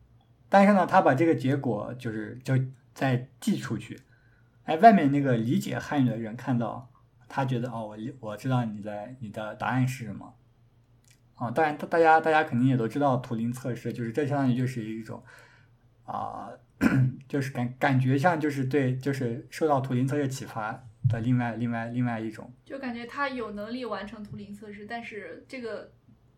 [0.49, 2.55] 但是呢，他把这个结果就是就
[2.95, 4.01] 再寄出去，
[4.63, 6.89] 哎，外面那个理解汉语的人看到，
[7.29, 10.37] 他觉得哦，我我知道你在你的答案是什么。
[11.35, 15.23] 啊，当然，大大家大家肯定也都知道图灵测试，就是这相当于就是一种
[16.05, 16.49] 啊、
[17.29, 22.51] 就是感感觉上就是对，就是受到图灵测试启发的另外另外另外一种。
[22.65, 25.93] 就感觉他有能力完成图灵测试，但是这个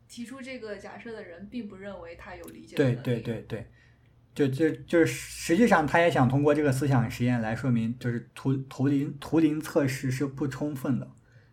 [0.09, 3.21] 提出这个假设的人并不认为他有理解的对。
[3.21, 3.71] 对对对，
[4.35, 11.11] 就就就是实际上他也想通过这个思想实验来说明，就是图图灵图灵测试是不充分的，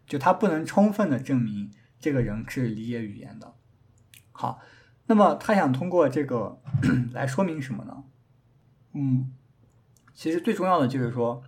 [0.07, 3.53] 就他不能充分的证明这个人是理解语言的。
[4.31, 4.61] 好，
[5.07, 6.61] 那么他想通过这个
[7.13, 8.03] 来说明什么呢？
[8.93, 9.33] 嗯，
[10.13, 11.43] 其实最重要的就是说，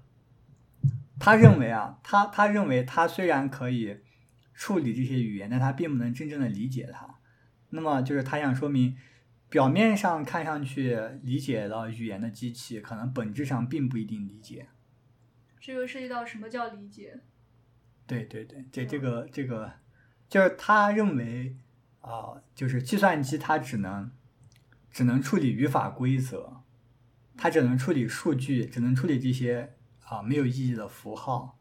[1.20, 3.99] 他认为啊，他他认为他虽然可以
[4.58, 7.20] 处理这些语言，但他并不能真正的理解它。
[7.70, 8.97] 那么就是他想说明，
[9.49, 14.68] 表面上看上去理解了语言的机器，可能本质上并不一定理解。
[15.62, 17.22] 这个涉及到什么叫理解？
[18.08, 19.74] 对对对，这这个这个，
[20.28, 21.55] 就是他认为
[22.01, 24.10] 啊、就是计算机它只能
[24.89, 26.64] 只能处理语法规则，
[27.36, 31.57] 它只能处理数据，只能处理这些啊、没有意义的符号，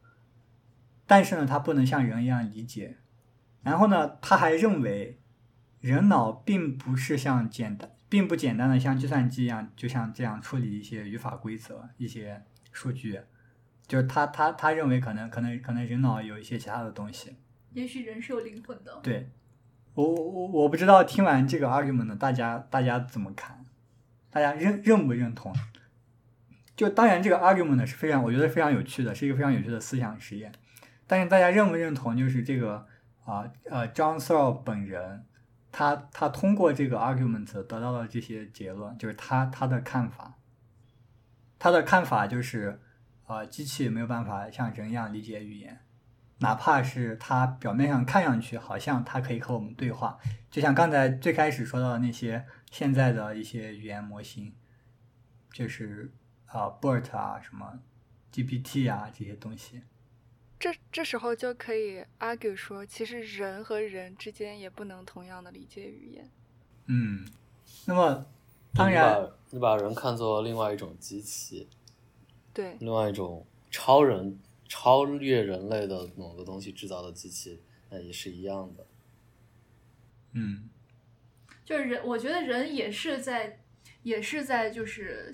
[1.07, 2.97] 但是呢，他不能像人一样理解。
[3.63, 5.19] 然后呢，他还认为
[5.79, 13.21] 人脑并不是像简单，并不简单的像计算机一样，就像这样处理一些语法规则、一些数据。
[13.87, 17.37] 就是他他他认为可能可能可能人脑有一些其他的东西。
[17.71, 18.99] 也许人是有灵魂的。
[19.01, 19.29] 对，
[19.93, 23.63] 我我我我不知道听完这个 argument 呢，大家大家怎么看？
[24.29, 25.55] 大家认认不认同？
[26.75, 30.51] 就当然这个 argument 呢是非常，我觉得非常有趣的，是一个非常有趣的思想实验。
[31.07, 32.15] 但是大家认不认同？
[32.15, 32.85] 就是这个
[33.25, 35.25] 啊呃 John Searle 本人，
[35.71, 40.35] 他他通过这个 argument 得到了这些结论，就是他他的看法。
[41.59, 42.79] 他的看法就是，
[43.25, 45.79] 呃，机器没有办法像人一样理解语言。
[46.39, 50.19] 哪怕是它表面上看上去好像它可以和我们对话，
[50.51, 54.53] 就像刚才最开始说到的那些现在的一些语言模型，
[55.51, 56.13] 就是
[56.45, 57.79] 啊、BERT 啊什么
[58.31, 59.81] GPT 啊这些东西。
[60.59, 66.29] 这这时候就可以 argue 说，其实人和人之间也不能同样的理解语言。
[66.87, 67.27] 嗯，
[67.85, 68.25] 那么
[68.73, 71.67] 当然你把你把人看作另外一种机器，
[72.53, 78.87] 对，另外一种超人、超越人类的某个东西制造的机器，那也是一样的。
[80.31, 80.69] 嗯
[81.63, 83.59] 就是人，我觉得人也是在，
[84.01, 85.31] 也是在，就是，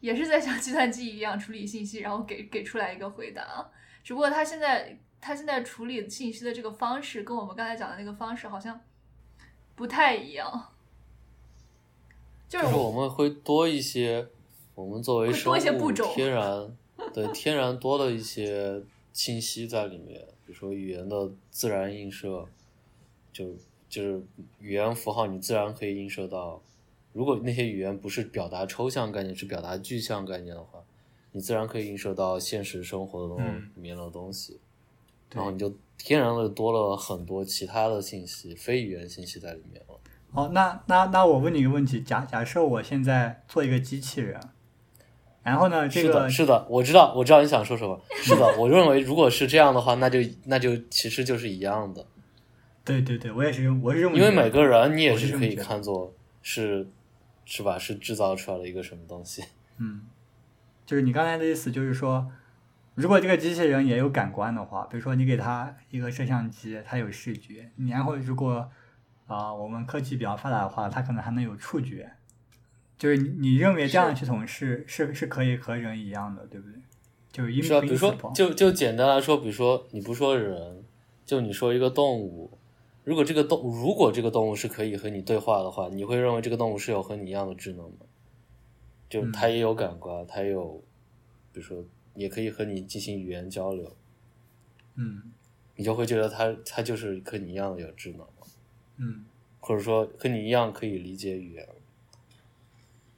[0.00, 3.70] 也是在像计算机一样处理信息，然后给给出来一个回答。
[4.08, 8.80] 只不过他现在他现在处理信息的这个方式，跟我们刚才讲的那个方式好像
[9.74, 10.72] 不太一样。
[12.48, 14.26] 就是就是我们会多一些，
[14.74, 16.74] 我们作为会多一些生物步骤天然
[17.12, 18.82] 对天然多的一些
[19.12, 22.48] 信息在里面，比如说语言的自然映射，
[23.30, 23.54] 就
[23.90, 24.22] 就是
[24.58, 26.62] 语言符号你自然可以映射到，
[27.12, 30.82] 如果那些语言不是表达抽象概念，是表达具象概念的话，
[31.32, 33.36] 你自然可以映射到现实生活
[33.74, 34.60] 里面的东西，
[35.28, 39.98] 对然后你就天然的多了很多其他的信息，非语言信息在里面了。
[40.32, 44.38] 好，那那那我问你一个问题，假假设我现在做一个机器人，
[45.42, 47.98] 然后呢，这个是的，我知道，我知道你想说什么。
[48.16, 52.06] 是的， 我认为如果是这样的话，那就那就其实就是一样的，
[52.84, 56.12] 对对对，我也是我是这么因为每个人你也是是可以看作
[56.42, 56.86] 是
[57.46, 57.78] 是吧？
[57.78, 59.42] 是制造出来了一个什么东西？
[59.78, 60.02] 嗯，
[60.88, 62.32] 就是你刚才的意思，就是说，
[62.94, 68.66] 如果这个机器人也有感官的话，比如说你给它一个摄像机，它有视觉，你然后如果
[69.26, 72.12] 啊、我们科技比较发达的话，它可能还能有触觉，
[72.96, 76.80] 就是你你认为这样的系统是是是可以和人一样的，对不对？
[77.30, 80.82] 就是因为啊，比如说就就简单来说，比如说你不说人，
[81.26, 82.58] 就你说一个动物，
[83.04, 88.06] 如果这个动如果这个动物是可以和你对话的话，你会认为这个动物是有和你一样的智能吗？
[89.08, 90.82] 就嗯它也有感官，他也有，
[91.52, 91.84] 比如说
[92.14, 93.96] 也可以和你进行语言交流。
[94.96, 95.32] 嗯
[95.76, 98.46] 你就会觉得他他就是和你一样的有智能嘛，
[98.96, 99.24] 嗯
[99.60, 101.68] 或者说和你一样可以理解语言。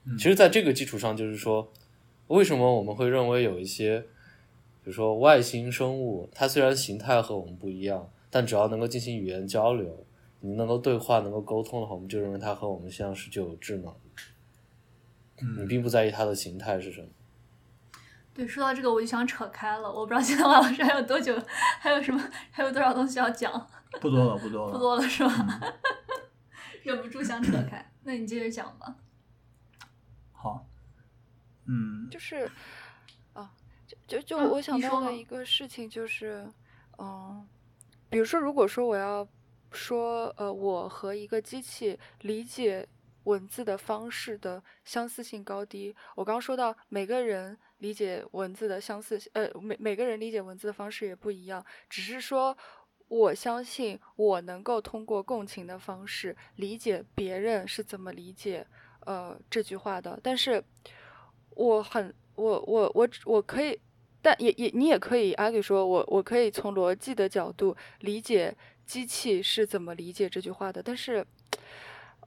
[0.04, 1.70] 嗯其实，在这个基础上，就是说，
[2.28, 4.00] 为什么我们会认为有一些，
[4.82, 10.04] 比如说外星生物，它虽然形态和我们不一样，但只要能够进行语言交流，
[10.40, 13.94] 你能够对话、能够沟通的话，我们就认为它和我们像是，就有智能。
[15.40, 17.08] 你嗯并不在意它的形态是什么。
[18.32, 21.36] 对，说到这个我就想扯开了，我不知道现在王老师还有多久，
[21.80, 23.52] 还有什么，还有多少东西要讲，
[24.00, 25.60] 不多了不多了，不多了是吧？
[26.84, 28.96] 忍不住想扯开，那你接着讲吧。
[30.32, 30.66] 好，
[31.66, 32.50] 嗯就是，
[33.32, 33.50] 啊，
[33.86, 36.46] 就就就嗯我想到的一个事情就是，
[36.98, 37.46] 嗯，
[38.08, 39.26] 比如说，如果说我要
[39.72, 42.86] 说，呃，我和一个机器理解
[43.30, 52.56] 文字的方式的相似性高低，我刚说到每个人理解文字的相似，呃，每每个人理解文字的方式也不一样，只是说。
[53.10, 58.64] 我相信我能够通过共情的方式理解别人是怎么理解
[59.04, 60.62] 呃这句话的，但是
[61.56, 63.76] 我很我我我我可以，
[64.22, 68.56] 但也也你也可以 argue 说我我可以从逻辑的角度理解
[68.86, 71.26] 机器是怎么理解这句话的，但是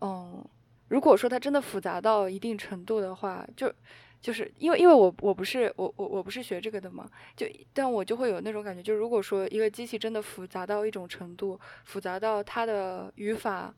[0.01, 0.45] 嗯，
[0.90, 3.74] 如果说它真的复杂到一定程度的话，就
[4.22, 13.74] 就是因为因为我我不是我我我不是学这个的嘛，就但我就会有那种感觉，就如果说一个机器真的复杂到一种程度，复杂到它的语法，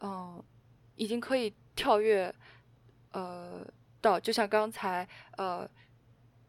[0.00, 0.42] 嗯，
[0.96, 2.32] 已经可以跳跃，
[3.12, 3.66] 呃，
[4.00, 5.68] 到就像刚才呃，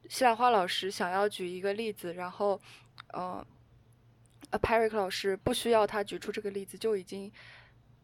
[0.09, 2.59] 西兰花老师想要举一个例子，然后，
[3.13, 3.45] 呃，
[4.49, 7.31] 呃 p a r i c 老师不需要他举出这个例子就已经。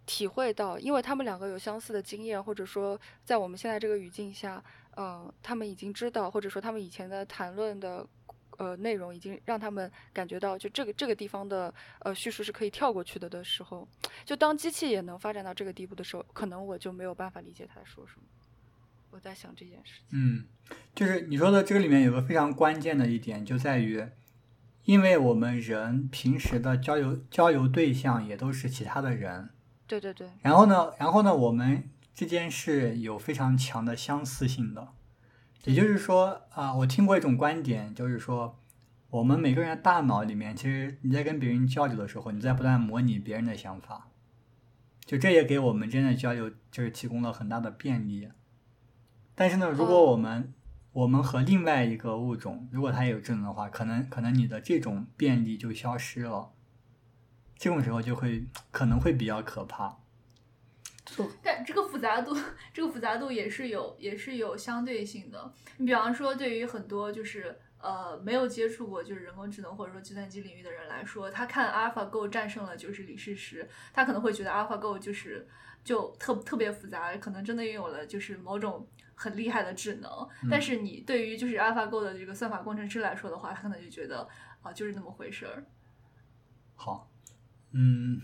[0.07, 4.63] 体会到，因为他们两个有相似的经验，或者说在我们现在这个语境下，
[4.95, 8.07] 呃，他们已经知道，或者说他们以前的谈论的
[8.57, 13.87] 呃内容已经让他们感觉到，就这个这个地方的呃叙述是可以跳过去的的时候，
[14.25, 18.23] 就当机器也能发展到这个地步的时候，可能我就没有办法理解他说什么。
[19.11, 20.19] 我在想这件事情。
[20.19, 20.45] 嗯，
[20.95, 24.05] 就是你说的这个里面有个非常关键的一点，就在于，
[24.83, 29.49] 因为我们人平时的交流交流对象也都是其他的人，
[29.87, 34.89] 对对对，然后呢，然后呢，我们之间是有非常强的相似性的，
[35.63, 38.59] 也就是说啊、我听过一种观点，就是说，
[39.09, 44.09] 我们每个人的大脑里面，其实你在跟别人交流的时候，你在不断模拟别人的想法，
[45.05, 48.29] 就这也给我们之间的交流就是提供了很大的便利。
[49.35, 50.53] 但是呢，如果哦我们、
[50.91, 56.51] 我们和另外一个物种，如果它也有智能的话，可能可能你的这种便利就消失了，
[57.57, 59.97] 这种时候就会可能会比较可怕。
[61.41, 62.35] 但这个复杂度，
[62.73, 65.51] 这个复杂度也是有，也是有相对性的。
[65.77, 75.47] 你比方说，对于很多就是呃没有接触过就是人工智能或者说计算机领域的人来说，他看 AlphaGo 战胜了就是李世石，他可能会觉得 AlphaGo 就是
[75.83, 78.85] 就特特别复杂，可能真的拥有了就是某种
[79.15, 80.11] 很厉害的智能。
[80.51, 84.27] 但是你对于就是 AlphaGo 的这个算法工程师来说的话，他可能就觉得
[84.61, 85.63] 啊、就是那么回事儿。
[86.75, 87.09] 好，
[87.79, 88.23] 嗯，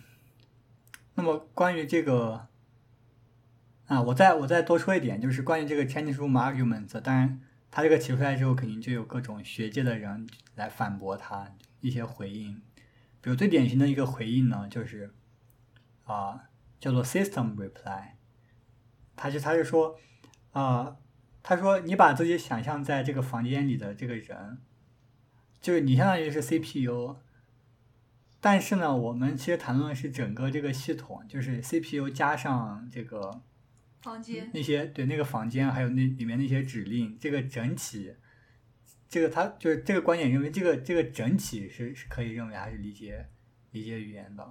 [1.14, 2.48] 那么关于这个
[3.86, 7.40] 啊，我再我再多说一点，就是关于这个 Chinese room arguments，当然
[7.70, 12.64] 他这个提出来之后，肯定就有各种学界的人来反驳他一些回应，
[13.22, 15.14] 比如最典型的一个回应呢，就是
[16.06, 16.46] 啊
[16.80, 18.14] 叫做 system reply，
[19.16, 20.00] 他就他就说
[20.54, 20.98] 啊，
[21.44, 24.58] 他说你把自己想象在这个房间里的这个人，
[25.62, 27.18] 就是你相当于是 CPU。
[28.46, 33.42] 但是呢，我们其实谈论的是整个这个系统，就是 CPU 加上这个
[34.02, 38.14] 房间，那些对那个房间，还有那里面那些指令，这个整体，
[39.08, 43.26] 这个他就是这个观点认为这个这个整体是是可以认为还是理解
[43.72, 44.46] 理解语言的。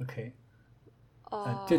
[0.00, 0.32] OK，
[1.24, 1.78] 哦，这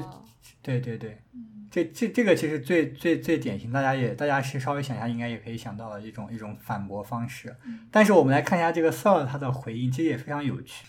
[0.61, 7.57] 对对对，嗯这这这个其实最最最典型，大家也大家是稍微想一下，应该也可以想到的一种一种反驳方式。
[7.65, 10.85] 嗯但是我们来看一下这个 Sir 他的回应，其实也非常有趣。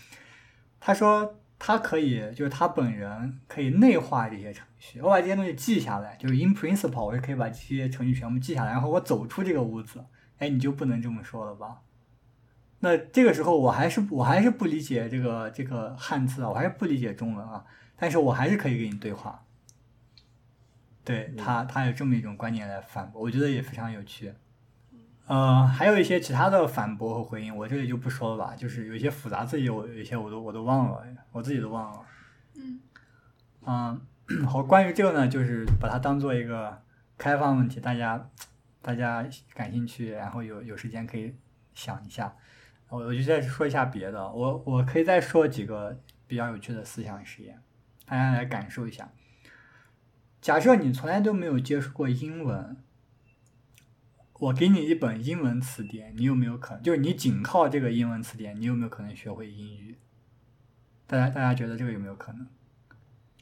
[0.85, 10.03] 他说他可以，就是他本人可以内化这些程序，我把这些东西记下来，就是 in principle，我是可以把这些程序全部记下来，然后我走出这个屋子。
[10.39, 11.83] 哎，你就不能这么说了吧？
[12.81, 17.63] 那这个时候我还是我还是不理解这个这个汉字啊，我还是不理解中文啊，
[17.95, 19.45] 但是我还是可以跟你对话。
[21.05, 24.33] 对他，他有这么一种观念来反驳，我觉得也非常有趣。
[25.25, 28.55] 呃，还有一些其他的反驳和回应，我这里就不说了吧。
[28.55, 32.01] 就是有一些复杂自己，我有一些我都我都忘了，我自己都忘了。
[32.55, 32.79] 嗯
[33.65, 36.81] 嗯，好，关于这个呢，就是把它当做一个
[37.17, 38.29] 开放问题，大家
[38.81, 41.33] 大家感兴趣，然后有有时间可以
[41.73, 42.35] 想一下。
[42.89, 45.97] 我我就再说一下别的，我我可以再说几个
[46.27, 47.59] 比较有趣的思想实验，
[48.05, 49.09] 大家来感受一下。
[50.41, 52.75] 假设你从来都没有接触过英文，
[54.43, 59.97] 我给你一本英文词典，你有没有可能就是你仅靠这个英文词典，你有没有可能学会英语？
[61.07, 62.45] 大家大家觉得这个有没有可能？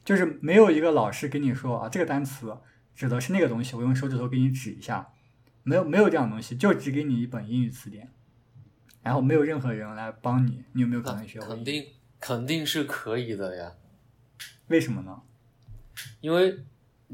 [0.04, 2.56] 就是没有一个老师跟你说啊，这个单词
[2.94, 5.08] 指的是那个东西，我用手指头给你指一下，
[5.64, 8.12] 没有没有这样东西，就只给你一本英语词典，
[9.02, 11.48] 然后没有任何人来帮你，你有没有可能学会？
[11.48, 11.84] 肯定
[12.20, 13.72] 肯定是可以的呀，
[14.68, 15.22] 为什么呢？
[16.20, 16.64] 因为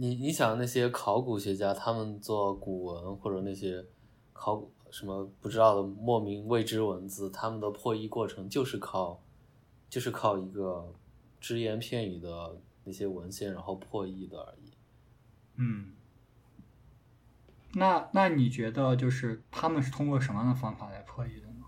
[0.01, 3.85] 你你想那些考古学家，他们做古文或者那些
[4.33, 9.21] 考古什么不知道的莫名未知文字，他们的破译过程就是靠
[9.91, 10.95] 就是靠一个
[11.41, 14.73] 只言片语的那些文献，然后破译的而已。
[15.57, 15.93] 嗯，
[17.73, 21.65] 那那你觉得就是他们是通过什么样的方法来破译的呢？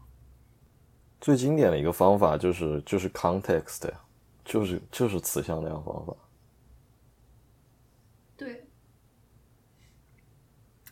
[1.20, 4.00] 最经典的一个方法就是就是 context 呀，
[4.44, 6.14] 就是就是词向量方法。
[8.36, 8.64] 对。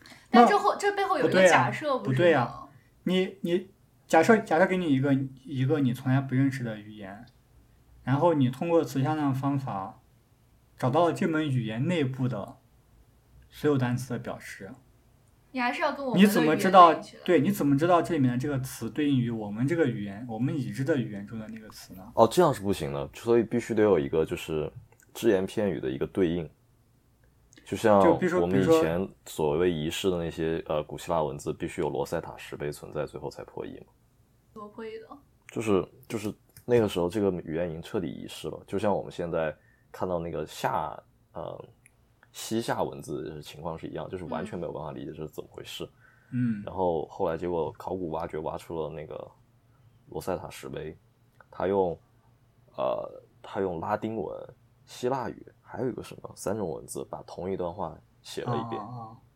[0.02, 2.68] 那但这后这背后有一个不对啊假设，是不对啊吗？
[3.04, 3.70] 你你
[4.06, 5.14] 假设假设给你一个
[5.44, 7.24] 一个你从来不认识的语言，
[8.04, 10.00] 然后你通过词向量方法
[10.76, 12.56] 找到了这门语言内部的
[13.50, 14.70] 所有单词的表示，
[15.52, 16.94] 你还是要跟我们你怎么知道？
[17.24, 17.40] 对？
[17.40, 22.02] 你怎么知道这里面的这个词对应于我们这个语言我们已知的语言中的那个词呢？
[22.14, 24.70] 哦，这样是不行的，所以必须得有一个就是
[25.14, 26.48] 只言片语的一个对应。
[27.68, 28.00] 就像
[28.40, 33.92] 我们以前所谓遗失的那些呃古希腊文字，必须有罗塞塔石碑存在，最后才破译嘛。
[34.54, 35.08] 怎么破译的？
[35.48, 38.58] 就是就是那个时候，这个语言已经彻底遗失了。
[38.66, 39.54] 就像我们现在
[39.92, 40.98] 看到那个夏
[41.34, 41.62] 呃
[42.32, 45.86] 西夏文字情况是一样，就是完全没有办法理解这是怎么回事。
[46.32, 49.30] 嗯然后后来结果考古挖掘挖出了那个
[50.06, 50.96] 罗塞塔石碑，
[51.50, 51.90] 他用
[52.78, 54.34] 呃他用拉丁文、
[54.86, 58.80] 希腊语，还有一个什么三种文字把同一段话写了一遍。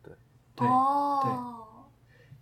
[0.03, 0.14] 对
[0.57, 1.87] 对哦，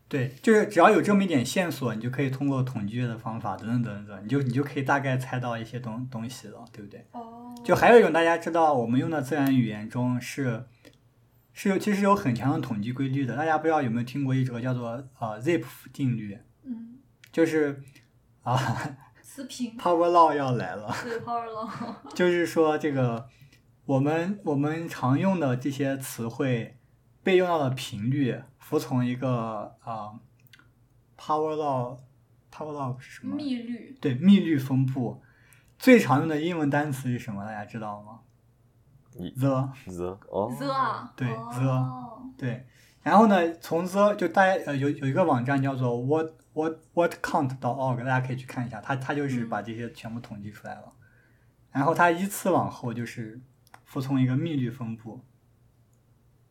[0.09, 7.05] 对，就是只要有这么一点线索，你就可以通过统计学的方法等等等等，你就你就可以大概猜到一些东东西了，对不对？
[7.13, 10.65] 哦，就还有一种大家知道，我们用的自然语言中是
[11.53, 13.37] 是有其实有很强的统计规律的。
[13.37, 16.99] 大家不知道有没有听过一种叫做呃 Zipf 定律，嗯，
[17.31, 17.83] 就是
[18.43, 18.57] 啊
[19.23, 21.71] 词频 Power Law 要来了，对 power law，
[22.15, 23.29] 就是说这个
[23.91, 26.79] 我们我们常用的这些词汇
[27.25, 30.15] 被用到的频率服从一个啊、
[31.19, 31.99] Power Law
[32.53, 33.35] Power Law 是什么？
[33.35, 35.21] 密律对密律分布。
[35.77, 37.45] 最常用的英文单词是什么？
[37.45, 38.21] 大家知道吗
[39.17, 42.65] ？the the 哦 the 啊，对哦 the 对，
[43.03, 50.93] 然后呢，从 the 就大家呃有有一个网站叫做 what what what count 到 org，大家可以去看一下，它它就是嗯把这些全部统计出来了，
[51.73, 53.41] 然后它依次往后就是
[53.91, 55.19] 服从一个密律分布，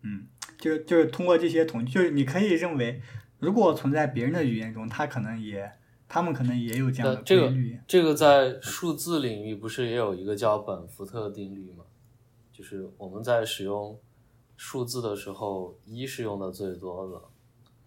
[0.01, 0.27] 嗯，
[0.57, 3.01] 就是就是通过这些统计，就是你可以认为，
[3.37, 5.71] 如果存在别人的语言中，它可能也
[6.09, 11.85] 他们可能也有这样的那这个规律，这个在数字领域不是也有一个叫本福特定律吗？
[12.51, 13.97] 就是我们在使用
[14.57, 17.21] 数字的时候，一是用的最多的，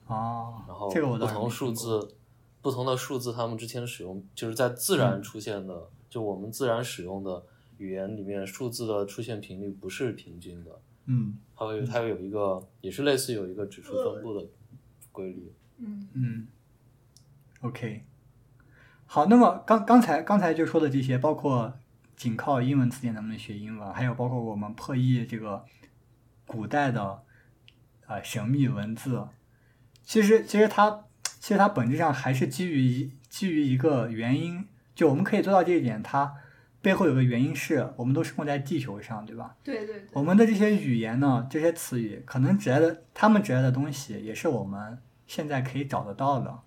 [0.07, 2.17] 哦，然后这个我倒是不同数字，
[2.63, 7.45] 不同的数字，他们之间使用就是在自然出现的，就我们自然使用的
[7.83, 10.71] 语言里面，数字的出现频率不是平均的，
[11.07, 11.37] 嗯。
[11.57, 14.47] 它会它会有一个也是类似有一个指数分布的
[15.11, 15.53] 规律。
[15.79, 16.09] 嗯。
[16.15, 16.47] 嗯
[17.61, 18.05] ，OK，
[19.07, 21.75] 好，那么刚刚才刚才就说的这些，包括
[22.17, 25.65] 仅靠英文词典能不能学英文，还有包括我们破译这个
[26.47, 27.23] 古代的
[28.07, 29.29] 呃神秘文字，
[30.03, 36.35] 其实其实它其实它本质上还是基于一基于一个原因，就我们可以做到这一点，它
[36.83, 39.55] 背后有个原因是我们都生活在地球上，对吧？
[39.63, 46.59] 对对对，我们的这些语言呢，这些词语可能指代的，他们指代的东西，也是我们现在可以找得到的。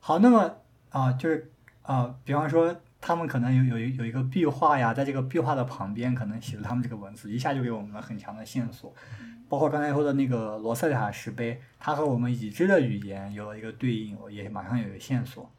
[0.00, 0.56] 好，那么
[0.88, 1.52] 啊、就是
[1.82, 8.94] 啊、比方说，他们可能有有一有一个壁画呀，在这个壁画的旁边，可能写了他们这个文字，一下就给我们了很强的线索。
[9.48, 15.50] 包括刚才说的那个罗塞塔石碑，它和我们已知的语言有了一个对应，也马上有一个线索。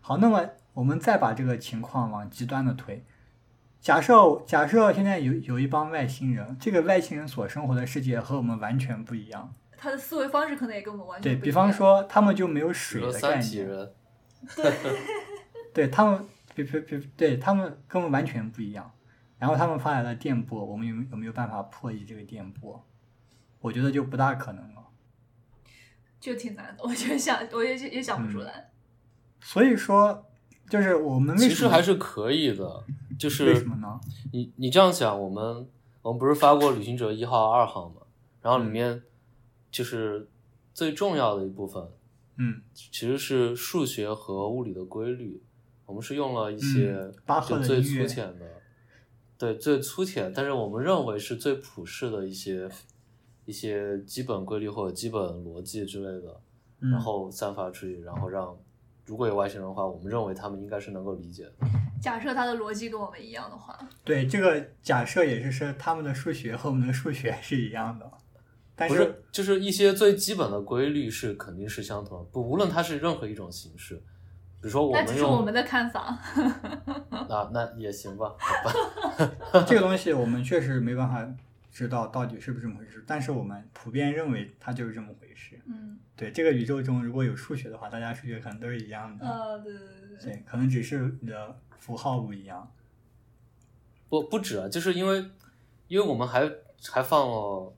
[0.00, 0.44] 好，那么
[0.78, 3.04] 我们再把这个情况往极端的推，
[3.80, 9.52] 假设假设现在有有一帮外星人，这个外星人所生活的世界和我们完全不一样。
[9.76, 13.66] 他的思维方式可能也跟我们完全不一对比方，说，他们就没有水的概念，
[14.54, 14.72] 对，
[15.74, 16.24] 对他们，
[16.54, 18.88] 比比比，对他们跟我们完全不一样。
[19.36, 22.86] 然后他们发来了电波，我们有有没有办法破译这个电波？
[23.58, 24.84] 我觉得就不大可能了。
[26.20, 28.70] 就挺难的，我就想我也也想不出来。
[29.40, 30.27] 所以说，
[30.70, 32.84] 就是我们其实还是可以的，
[33.18, 33.98] 就为是什么呢？
[34.32, 35.66] 你你这样想，我们
[36.02, 38.02] 我们不是发过旅行者一号、二号吗？
[38.42, 39.02] 然后里面
[39.70, 40.28] 就是
[40.72, 41.82] 最重要的一部分，
[42.36, 45.42] 嗯，其实是数学和物理的规律。
[45.86, 47.10] 我们是用了一些
[47.48, 48.46] 就最粗浅的，
[49.38, 52.68] 对最粗浅，但是我们认为是最普世的一些
[53.46, 56.40] 一些基本规律或者基本逻辑之类的，
[56.80, 58.54] 嗯然后散发出去，然后让
[59.08, 61.66] 如果有外星人的话，我们认为他们应该是能够理解的。
[61.98, 68.08] 假设他的逻辑跟我们一样的话，对这个假设也是说他们的数学和我们的数学是一样的，
[68.76, 73.96] 但不是，就是一些最基本的规律是肯定是相同的，不无论它是任何一种形式，
[74.60, 76.18] 比如说我那们是我们的看法。
[77.28, 79.32] 那，那也行吧，好吧
[79.66, 81.26] 这个东西我们确实没办法
[81.72, 85.60] 知道到底是不是这么回事，但是我们普遍认为它就是这么回事。
[85.66, 89.24] 嗯，对，这个宇宙中如果有数学的话，大家数学可能都是一样的。
[89.24, 92.70] 啊，对对对对，对，可能只是你的符号不一样。
[94.08, 95.24] 不不止啊，就是因为
[95.86, 96.50] 因为我们还
[96.90, 97.72] 还放了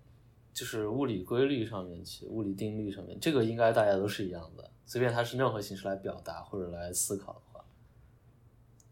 [0.54, 7.62] 就是物理规律上面去，物理定律上面，这个应该大家都是一样的，随便它是任何形式来表达或者来思考的话，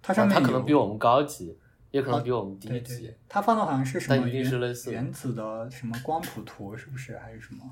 [0.03, 1.57] 它上面它可能比我们高级，
[1.91, 2.75] 也可能啊比我们低级。
[2.75, 7.65] 对对对，它放的好像是什么但一定是类似原子的什么光谱图，是不是还是什么？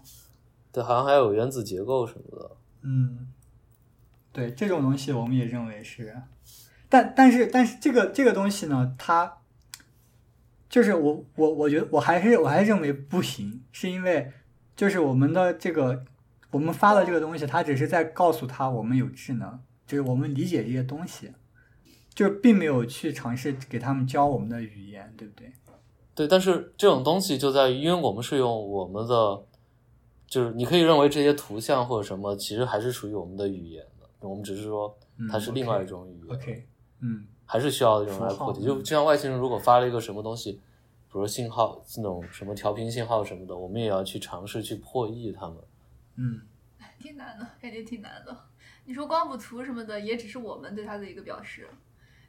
[0.77, 2.51] 对，好像还有原子结构什么的。
[2.83, 3.29] 嗯，
[4.31, 6.15] 对，这种东西我们也认为是，
[6.91, 9.39] 但但是但是这个这个东西呢，它
[10.69, 14.31] 就是我我我觉得我还是我还认为不行，是因为
[14.77, 16.05] 就是我们的这个
[16.51, 21.33] 我们发的这个东西，它只是在告诉他我们有智能，就是我们理解这些东西，
[22.11, 25.51] 就是并没有去尝试给他们教我们的语言，对不对？
[26.15, 29.43] 对，但是这种东西就在于，因为我们是用我们的，
[30.27, 34.97] 就是你可以认为这些图像或者什么，其实还是属于我们的语言的，我们只是说
[35.31, 36.37] 它是嗯另外一种语言。
[36.37, 36.67] OK，
[37.01, 38.61] 嗯还是需要用来破题。
[38.61, 45.57] 符号就就像外星人如果发了一个什么东西，比如说信号那种什么调频信号什么的，我们也要去尝试去破译他们。
[46.17, 46.41] 嗯，
[46.99, 48.37] 挺难的，感觉挺难的。
[48.85, 51.69] 你说光谱图什么的，也只是我们对它的一个表示，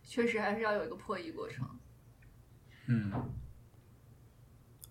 [0.04, 1.66] 确实还是要有一个破译过程。
[2.88, 3.12] 嗯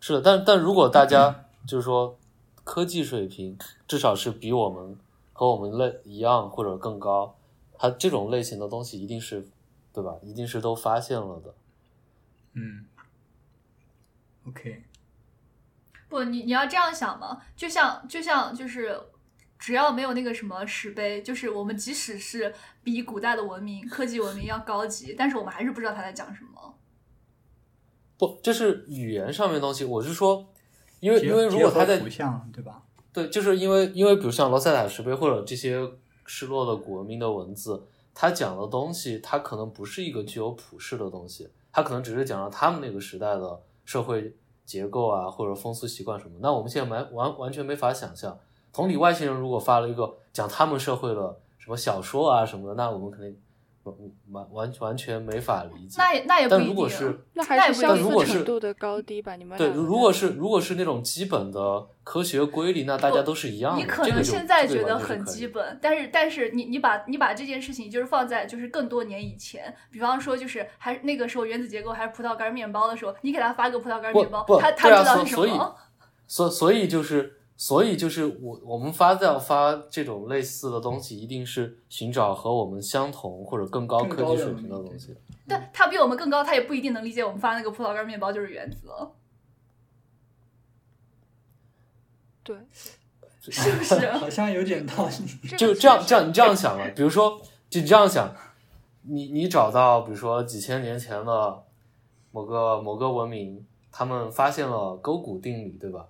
[0.01, 2.19] 是的，但但如果大家 就是说
[2.67, 3.57] 科技水平
[3.87, 4.99] 至少是比我们
[5.33, 7.39] 和我们类一样或者更高，
[7.79, 9.47] 它这种类型的东西一定是
[9.93, 10.17] 对吧？
[10.21, 11.55] 一定是都发现了的。
[12.55, 12.85] 嗯
[14.49, 14.83] ，OK，
[16.09, 19.01] 不，你你要这样想嘛，就像就像就是，
[19.59, 22.53] 只要没有那个什么石碑，就是我们即使是
[22.83, 26.75] 比古代的文明、科技文明要高级，但是我们还是不知道他在讲什么。
[28.19, 29.85] 不，这是语言上面的东西。
[29.85, 30.49] 我是说，
[31.01, 32.83] 因为因为如果他在图像对吧？
[33.13, 35.81] 对，就是因为因为比如像罗塞塔石碑或者这些
[36.27, 37.83] 失落的古文明的文字，
[38.15, 46.39] 它讲的东西，它可能不是一个具有普世的东西，它可能只是讲了他们那个时代的社会结构啊，或者风俗习惯什么。
[46.41, 48.39] 那我们现在完完完全没法想象。
[48.73, 53.35] 同理，外星人如果发了一个讲他们社会的什么小说啊什么的，那我们肯定
[53.91, 53.97] 完
[54.33, 55.97] 完完完全没法理解。
[55.99, 56.67] 那也那也不一定。
[56.69, 59.37] 如果是那那也不一定还是相似如果是程度的高低吧？
[59.37, 63.83] 你们对，如果是如果是那种基本的科学规律，那大家都是一样的。
[63.83, 75.77] 你可能现在觉得很基本，但是但是你你把你把这件事情就是放在就是更多年以前，比方说就是还那个时候原子结构还是葡萄干面包的时候，你给他发个葡萄干不面包，他他知道是什所所以么？
[76.29, 85.17] 所所以就是所以就是我我们发要发这种类似的东西，一定是寻找和我们相同或者更高科技水平的东西。
[85.49, 88.89] 但他比我们更高，他也不一定能理解我们发那个葡萄干面包就是原子，
[92.45, 92.57] 对，
[93.41, 94.11] 是不是？
[94.13, 95.49] 好像有点道理。
[95.57, 98.35] 就这样这样你这样想了，比如说就你这样想，
[99.03, 101.63] 你你找到比如说几千年前的
[102.33, 106.07] 某个某个文明，他们发现了勾股定理，对吧？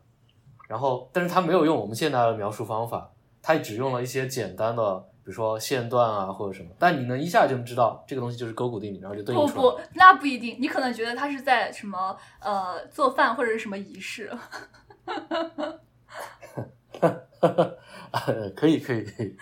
[0.69, 3.11] 然后，但是他没有用我们现代的描述方法，
[3.43, 9.55] 他只用了一些简单的，比如说线段啊或者什么，但你能一下就知道这个东西就是勾股定理，然后就对应出来。
[9.55, 14.31] 不，那不一定，你可能觉得他是在什么呃做饭或者是什么仪式，
[18.57, 19.37] 可以可以可以，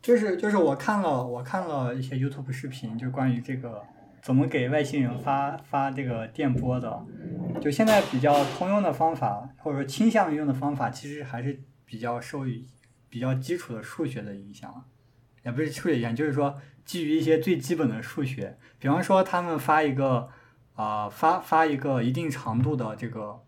[0.00, 3.82] 就是就是我看了我看了一些 YouTube 视频，就关于这个
[4.22, 7.04] 怎么给外星人发发这个电波的。
[7.60, 12.64] 就现在比较通用的方法，或者说倾向于用的方法，其实还是比较受于
[13.10, 14.84] 比较基础的数学的影响，
[15.44, 20.28] 也不是数学影响，就是说基于一些最基本的数学，比方说他们发一个
[20.74, 23.42] 啊、发发一个一定长度的这个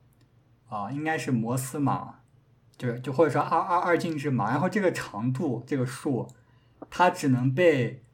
[0.69, 2.21] 啊、应该是摩斯码，
[2.77, 6.29] 就是就或者说二二二进制码，然后这个长度这个数，
[6.91, 8.05] 它只能被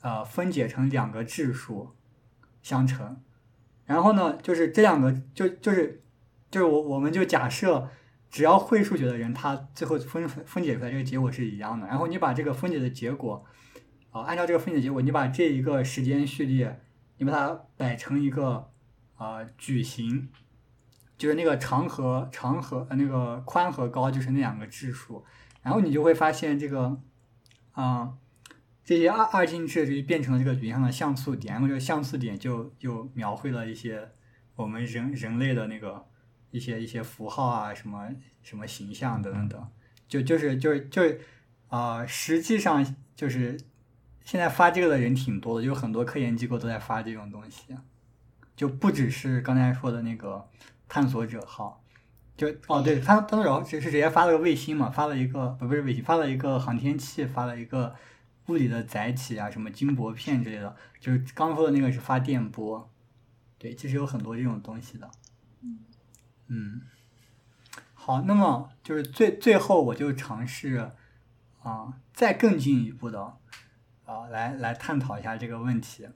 [0.00, 1.95] 呃分解成两个质数。
[2.66, 3.16] 相乘，
[3.84, 6.02] 然后呢，就是这两个就就是
[6.50, 7.88] 就是我我们就假设，
[8.28, 13.44] 只要会数学的人，他最后分分解出来这个结果是一样的，然后你把这个分解的结果，
[14.10, 16.80] 啊、按照这个分解结果，你把这一个时间序列，
[17.18, 18.72] 你把它摆成一个
[19.14, 20.28] 啊、矩形。
[21.16, 25.24] 就是那个长和长和呃那个宽和高就是那两个质数，
[25.62, 27.00] 然后你就会发现这个，
[27.70, 28.12] 啊、
[28.86, 34.12] 这些二二进制就变成了这个云上的像素点，然后这个像素点就就描绘了一些
[34.54, 36.06] 我们人人类的那个
[36.52, 38.08] 一些一些符号啊，什么
[38.44, 39.68] 什么形象等等等，
[40.06, 41.20] 就就是就是就是
[41.66, 43.58] 啊、实际上就是
[44.24, 47.74] 现在发这个的人挺多的，有很多科研机构都在发这种东西，
[48.54, 50.48] 就不只是刚才说的那个
[50.88, 51.82] 探索者号。
[52.36, 57.94] 就哦，对，探探索者号是是直接发了个卫星嘛，发了一个不不是卫星，发了一个航天器，发了一个
[58.46, 60.74] 物理的载体啊，什么金箔片之类的。
[61.00, 62.90] 就是刚说的那个是发电波，
[63.58, 65.10] 对，其实有很多这种东西的。
[66.48, 66.82] 嗯，
[67.94, 70.92] 好，那么就是最最后我就尝试
[71.62, 73.38] 啊、再更进一步的
[74.04, 76.08] 啊、来来探讨一下这个问题。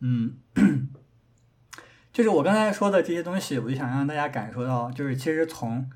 [0.00, 0.36] 嗯。
[2.12, 5.90] 就是我刚才说的这些东西，我就想让大家感受到，就是其实从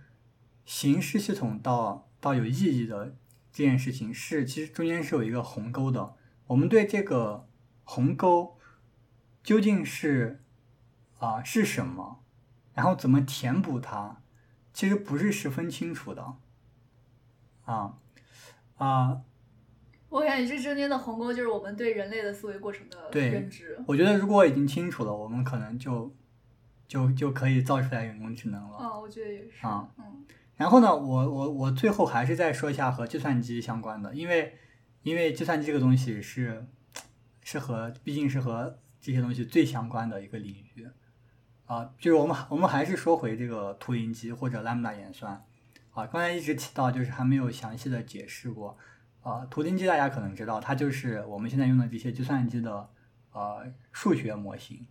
[0.64, 3.14] 形式系统到到有意义的
[3.56, 6.14] 这件事情是，其实中间是有一个鸿沟的。
[6.46, 7.48] 我们对这个
[7.84, 8.58] 鸿沟
[9.42, 10.44] 究竟是
[11.18, 12.22] 啊、是什么，
[12.74, 14.20] 然后怎么填补它，
[14.74, 16.36] 其实不是十分清楚的。
[17.64, 17.96] 啊
[18.76, 19.22] 啊，
[20.10, 23.82] 我感觉这中间的鸿沟就是我们对人类的思维过程的对认知。
[23.86, 26.14] 我觉得如果已经清楚了，我们可能就
[26.86, 28.76] 就就可以造出来人工智能了。
[28.78, 29.66] 嗯，我觉得也是。
[29.66, 30.26] 啊嗯
[30.56, 34.56] 然后呢，我我我最后还是再说一下和计算机相关的，因为
[35.02, 36.66] 因为计算机这个东西是
[37.42, 40.88] 是和毕竟是和这些东西最相关的一个领域。
[41.66, 45.44] 啊，就是我们我们还是说回这个图灵机或者 lambda 演算。
[45.92, 48.78] 啊，刚才一直提到就是还没有详细的解释过。
[49.22, 52.88] 啊，图灵机大家可能知道，它就是我们现在用的这些计算机的
[53.32, 54.86] 呃数学模型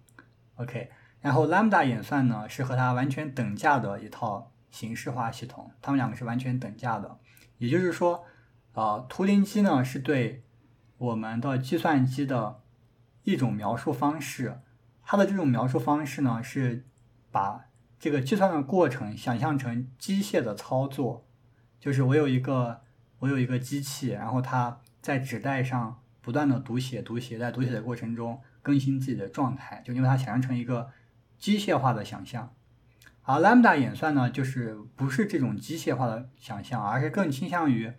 [0.56, 7.18] ，OK，然后 lambda 演算呢是和它完全等价的一套形式化系统，它们两个是完全等价的。
[7.58, 8.26] 也就是说，
[8.74, 10.44] 呃，图灵机呢是对
[10.98, 12.62] 我们的计算机的
[13.24, 14.60] 一种描述方式，
[15.02, 16.86] 它的这种描述方式呢是
[17.32, 21.26] 把这个计算的过程想象成机械的操作，
[21.80, 22.82] 就是我有一个
[23.20, 30.92] 我有一个机器，然后它在纸带上不断的读写读写，在读写的过程中更新自己的状态，就因为它想象成一个
[31.38, 32.54] 机械化的想象。
[33.26, 37.92] 而 lambda 演算呢，就是不是这种机械化的想象，而是更倾向于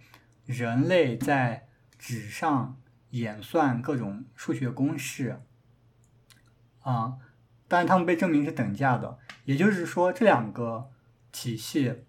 [0.44, 1.66] 人类在
[1.98, 2.76] 纸上
[3.10, 5.40] 演算各种数学公式，
[6.80, 7.14] 啊，
[7.66, 10.90] 但是他们被证明是等价的，也就是说这两个
[11.32, 12.04] 体系，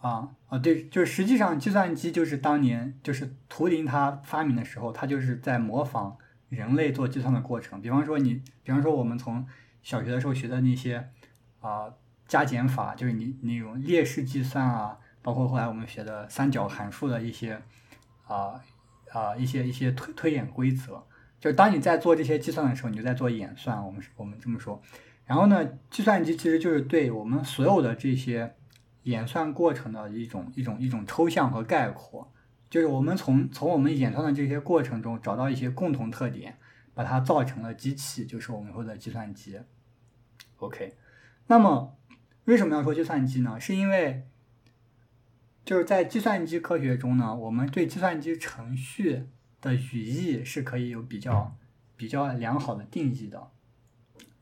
[0.00, 6.16] 啊啊对，就是实际上计算机就是当年就是图灵他发明的时候，他就是在模仿
[6.48, 7.82] 人类做计算的过程。
[7.82, 9.46] 比方说你，比方说我们从
[9.82, 11.10] 小学的时候学的那些
[11.60, 11.92] 啊
[12.28, 17.60] 加减法，就是你那种列式计算啊，包括后来我们学的三角函数的一些
[18.26, 18.60] 啊
[19.12, 21.04] 啊一些一些推推演规则。
[21.38, 23.84] 就是当你在做这些计算的时候，你就在做演算。
[23.84, 24.80] 我们我们这么说。
[25.26, 28.54] 然后呢，计算机其实就是对我们所有的这些
[29.02, 32.32] 演算过程的一种一种一种抽象和概括。
[32.68, 36.56] 就是我们从从我们演算的这些过程中找到一些共同特点，
[36.94, 39.60] 把它造成了机器，就是我们说的计算机。
[40.58, 40.94] OK，
[41.46, 41.96] 那么
[42.46, 43.60] 为什么要说计算机呢？
[43.60, 44.26] 是因为
[45.64, 49.26] 就是在计算机科学中呢，我们对计算机程序
[49.60, 51.56] 的语义是可以有比较
[51.96, 53.50] 比较良好的定义的。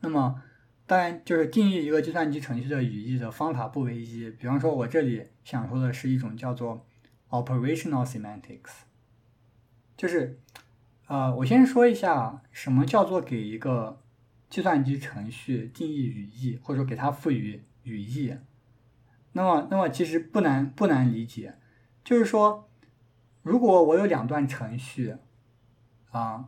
[0.01, 0.43] 那么，
[0.85, 4.29] 当然就是定义一个计算机程序的语义的方法不唯一。
[4.29, 6.85] 比方说，我这里想说的是一种叫做
[7.31, 8.83] operational semantics，
[9.97, 10.39] 就是
[11.07, 13.99] 呃，我先说一下什么叫做给一个
[14.47, 18.35] 计算机程序定义语义，或者说给它赋予语义。
[19.31, 21.55] 那么，那么其实不难不难理解，
[22.03, 22.69] 就是说，
[23.41, 25.15] 如果我有两段程序，
[26.11, 26.45] 啊，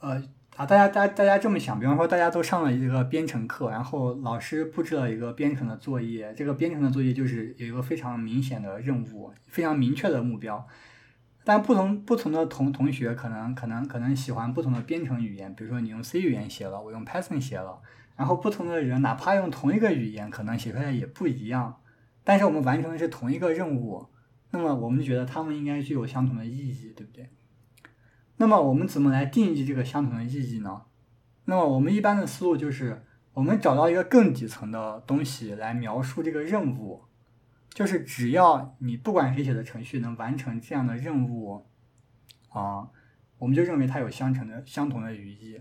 [0.00, 0.22] 呃
[0.56, 10.66] 啊，大家大家大家这么想，比方说大家都上了一个编程课，然后老师布置了一个编程的作业，这个编程的作业就是有一个非常明显的任务，非常明确的目标。
[11.42, 17.80] 但不同不同的同同学可能可能可能喜欢不同的编程语言，比如说你用 C 语言写了，我用 Python 写了，
[18.20, 21.80] 然后不同的人哪怕用同一个语言，可能写出来也不一样，
[22.22, 24.06] 但是我们完成的是同一个任务，
[24.50, 27.30] 那么我们就觉得他们应该具有相同的意义，对不对？
[28.36, 30.82] 那么我们怎么来定义这个相同的意义呢？
[31.46, 33.02] 那么我们一般的思路就是，
[33.32, 37.04] 我们找到一个更底层的东西来描述这个任务，
[37.70, 41.64] 就是只要你不管谁写的程序能完成这样的任务，
[42.50, 42.86] 啊，
[43.38, 45.58] 我们就认为它有相同的相同的语义。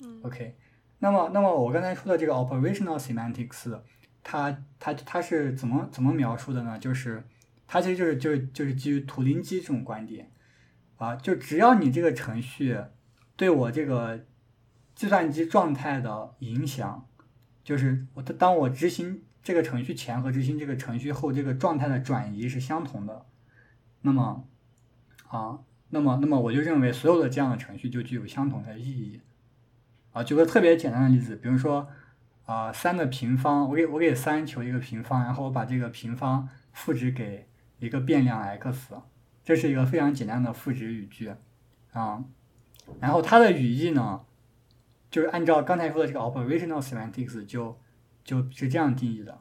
[0.00, 0.56] 嗯 OK，
[1.02, 3.76] 那么那么我刚才说的这个 operational semantics，
[4.22, 6.78] 它它它是怎么怎么描述的呢？
[6.78, 7.24] 就是
[7.66, 10.30] 它其实就是就是就是基于图灵机这种观点
[10.98, 12.78] 啊，就只要你这个程序
[13.34, 14.24] 对我这个
[14.94, 17.04] 计算机状态的影响，
[17.64, 23.26] 就是我当我执行这个程序前和执行这个程序后这个状态的转移是相同的，
[24.02, 24.46] 那么
[25.26, 25.58] 啊，
[25.90, 29.20] 那么那么我就认为所有的这样的程序就具有相同的意义。
[30.12, 31.88] 啊，举个特别简单的例子，比如说，
[32.44, 37.48] 啊、三的平方，我给我给三求一个平方，然后我把这个平方赋值给
[37.78, 38.94] 一个变量 x，
[39.42, 41.34] 这是一个非常简单的赋值语句，
[41.92, 42.22] 啊，
[43.00, 44.20] 然后它的语义呢，
[45.10, 47.80] 就是按照刚才说的这个 operational semantics 就
[48.22, 49.40] 就是这样定义的，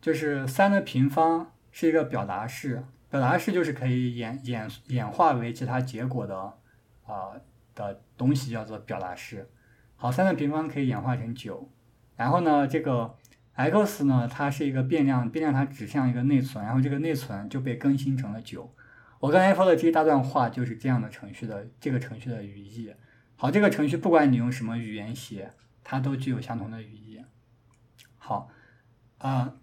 [0.00, 6.36] 就是三的平方是一个表达式，表达式就是可以演演演化为其他结果的
[7.06, 7.30] 啊、
[7.76, 9.48] 的东西叫做表达式。
[10.04, 11.66] 好，三的平方可以演化成九，
[12.14, 13.16] 然后呢，这个
[13.54, 18.70] x 呢，它是一个变量，变量它指向一个内存，然后这个内存就被更新成了九。
[19.18, 22.92] 我刚才说的这一大段话就是这样的程序的这个程序的语义。
[23.36, 25.52] 好，这个程序不管你用什么语言写，
[25.82, 27.22] 它都具有相同的语义。
[28.18, 28.50] 好，
[29.16, 29.54] 啊、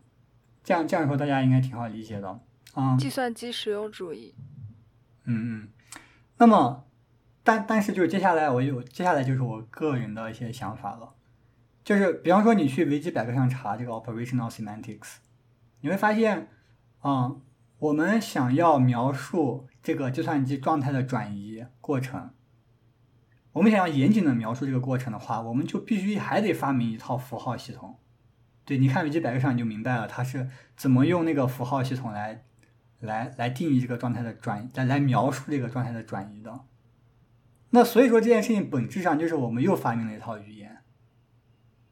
[0.63, 2.39] 这样这样说大家应该挺好理解的。
[2.73, 4.34] 啊、计算机实用主义。
[5.26, 5.68] 嗯嗯，
[6.39, 6.84] 那么，
[7.43, 11.15] 但但是就是接下来我有接下来就是我个人的一些想法了，
[11.84, 15.15] 就是比方说你去维基百科上查这个 operational semantics，
[15.81, 16.49] 你会发现，
[16.99, 17.38] 啊、
[17.80, 22.30] 我们想要描述这个计算机状态的转移过程，
[23.53, 27.97] 我们想要严谨的描述这个过程的话，我们就必须还得发明一套符号系统。
[28.63, 32.43] 对，你看维基百科上你就明白了，它是怎么用那个符号系统来
[32.99, 36.59] 来来定义这个状态的转，来来描述这个状态的转移的。
[37.72, 40.77] 那所以说这件事情本质上就是我们又发明了一套语言。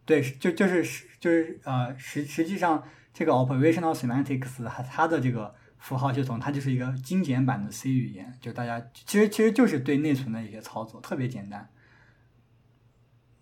[0.06, 2.84] 对，就就是就是呃实实际上
[3.14, 11.70] 这个 operational semantics 它它的这个符号系统，它就是一个精简版的 C 语言，就大家其实其实就是对内存的一些操作，特别简单。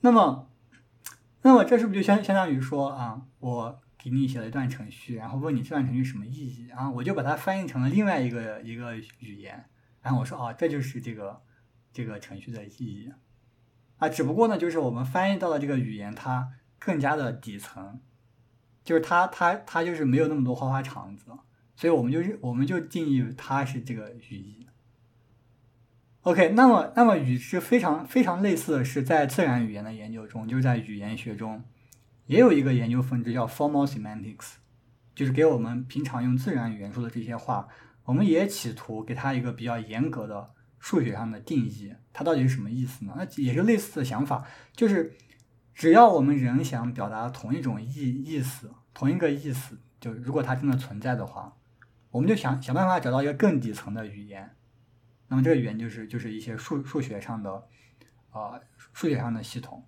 [0.02, 0.50] 那么，
[1.42, 9.66] 那么这是不是就相相当于说啊，我给你写了一段程序，然后问你这段程序什么意义，然后我就把它翻译成了另外一个一个语言，
[10.02, 11.42] 然后我说哦，这就是这个
[11.98, 13.12] 这个程序的意义
[13.98, 14.08] 啊。
[14.08, 18.00] 只不过呢，就是我们翻译到的这个语言，它更加的底层，
[18.84, 21.26] 就是它它它就是没有那么多花花肠子，
[21.76, 24.68] 所以我们就是我们就定义它是这个语义。
[26.22, 31.64] OK，那么那么与之非常非常类似的是，在自然语言的研究中，就是在语言学中，
[32.26, 34.56] 也有一个研究分支叫 formal semantics，
[35.16, 37.68] 就是给我们平常用自然语言说的这些话，
[38.04, 43.14] 我们也企图给它一个比较严格的数学上的定义，它到底是什么意思呢？
[43.18, 45.16] 那也是类似的想法，就是
[45.74, 51.58] 只要我们人想表达同一种意意思，同一个意思，就如果它真的存在的话，
[52.12, 54.56] 我们就想想办法找到一个更底层的语言。
[55.28, 57.68] 那么这个语言就是就是一些数数学上的，
[58.32, 58.62] 呃，
[58.94, 59.86] 数学上的系统，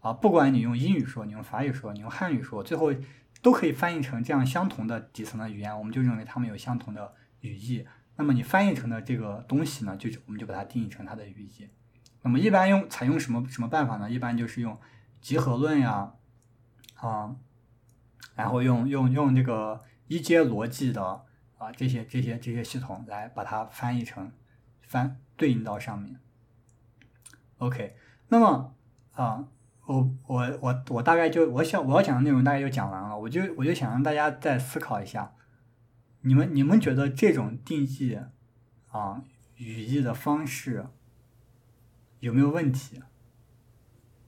[0.00, 2.92] 啊，不管你用英语说，你用法语说，你用汉语说，最后
[3.42, 7.84] 都可以翻译成这样相同的底层的语言，我们就认为它们有相同的语义。
[8.18, 11.70] 那么你翻译成的这个东西呢，就我们就把它定义成它的语义。
[12.20, 14.10] 那么一般用采用什么什么办法呢？
[14.10, 14.78] 一般就是用
[15.22, 16.12] 集合论呀，
[16.96, 17.34] 啊，
[18.34, 21.24] 然后用用用这个一阶逻辑的
[21.56, 24.30] 啊这些这些这些系统来把它翻译成。
[24.88, 26.18] 翻对应到上面
[27.58, 27.94] ，OK，
[28.28, 28.74] 那么
[29.12, 29.44] 啊，
[29.84, 35.30] 我我我我大概就我想我要讲的内容大概就讲完了，我就我就想让大家再思考一下，
[36.28, 38.18] 你们你们觉得这种定义
[38.90, 39.24] 啊
[39.56, 40.86] 语义的方式
[42.20, 43.00] 有没有问题？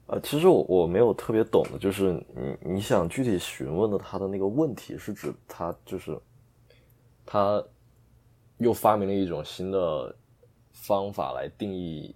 [0.07, 6.19] 呃，其实我我没有特别懂的，就是你你想具体询问的他的那个问题是指他就是
[7.25, 7.63] 他
[8.57, 10.15] 又发明了一种新的。
[10.73, 12.15] 方法来定义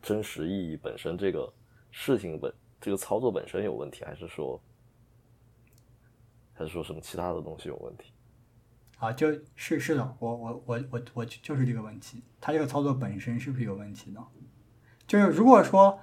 [0.00, 1.52] 真实意义本身，这个
[1.90, 2.50] 事情本
[2.80, 4.58] 这个操作本身有问题，还是说
[6.54, 8.12] 还是说什么其他的东西有问题？
[8.98, 14.20] 啊，就是是的，我我我我我就是这个问题，它这个操作本身是不是有问题的？
[15.06, 16.00] 就是如果说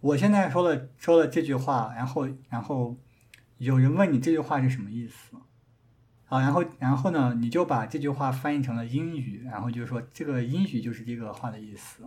[0.00, 2.96] 我现在说了说了这句话，然后然后
[3.58, 5.36] 有人问你这句话是什么意思？
[6.26, 12.04] 啊，然后，然后呢，你就把这句话翻译成了英语，然后就说这个英语就是这个话的意思，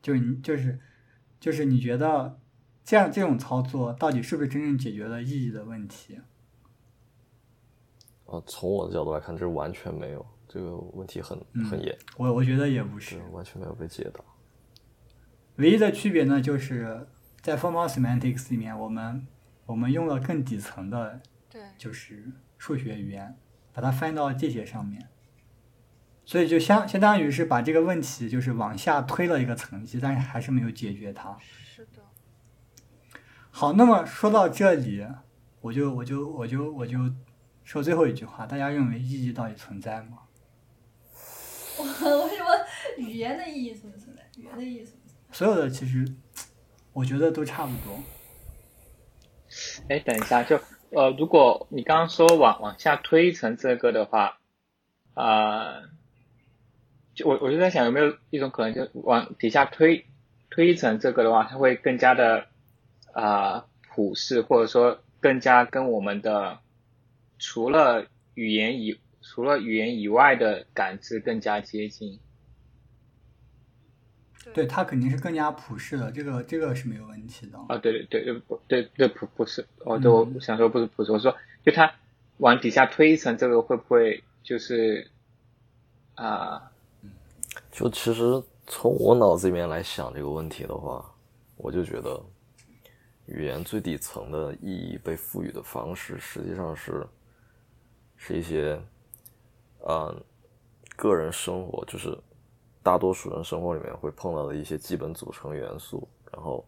[0.00, 0.80] 就是你就是，
[1.38, 2.40] 就是你觉得
[2.84, 6.20] 这样这种操作到底是不是真正解决了意义的问题？
[8.28, 11.38] 啊，从我的角度来看，这完全没有这个问题很
[11.68, 14.20] 很严，我我觉得也不是，完全没有被解答。
[15.56, 17.08] 唯一的区别呢，就是
[17.40, 19.26] 在 formal semantics 里面，我们
[19.66, 22.32] 我们用了更底层的，对，就是。
[22.60, 23.38] 数学语言
[23.72, 25.08] 把它翻到这些上面，
[26.24, 31.38] 所以就相相当于是把这个问题就是往下推了一个层级，但是还是没有解决它。
[31.38, 32.02] 是的。
[33.52, 35.06] 好，那么说到这里，
[35.60, 36.98] 我就我就我就我就
[37.68, 40.20] 说最后一句话：大家认为意义到底存在吗？
[41.76, 41.84] 我
[42.24, 42.48] 为什么
[42.96, 44.22] 语言的意义存不存在？
[44.38, 45.34] 语言的意义存不存在？
[45.36, 46.10] 所有的其实
[46.94, 48.02] 我觉得都差不多。
[49.90, 50.58] 哎，等一下就。
[50.92, 54.38] 呃，如果你刚刚说往往下推一层这个的话，
[55.12, 55.82] 啊，
[57.14, 60.06] 就我我就在想有没有一种可能，就往底下推
[60.48, 62.46] 推一层这个的话，它会更加的
[63.12, 66.60] 啊普世，或者说更加跟我们的
[67.38, 72.18] 除了语言以除了语言以外的感知更加接近。
[74.54, 77.58] 对它肯定是更加普世的，这个这个是没有问题的。
[77.68, 81.92] 啊，对对对对对对普普世，我都想说不是普世，我说就它
[82.38, 85.10] 往底下推一层，这个会不会就是
[86.14, 86.72] 啊？
[87.70, 91.04] 就其实从我脑子里面来想这个问题的话，
[91.58, 92.18] 我就觉得
[93.26, 97.06] 语言最底层的意义被赋予的方式，实际上是
[98.18, 98.78] 是一些
[99.88, 100.22] 嗯
[100.94, 102.14] 个人生活就是。
[102.80, 106.64] 大多数人生活里面会碰到的一些基本组成元素，然后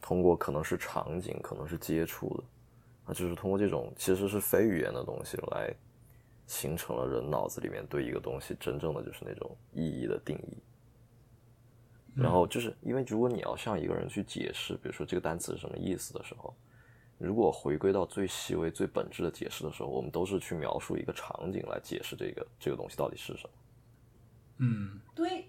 [0.00, 2.44] 通过可能是场景，可能是接触的，
[3.06, 5.74] 啊，就是通过这种其实是非语言的东西来
[6.46, 10.56] 形成了人脑子里面对一个东西真正的就是那种意义的定义。
[12.14, 16.54] 然后就是因为如果你要向一个人去解释，比如说这个单词是什么意思的时候，
[17.18, 23.50] 如果回归到最细微、最本质的解释的时候，我们都是去描述一个场景来解释这个这个东西到底是什么。
[24.58, 25.46] 嗯，对，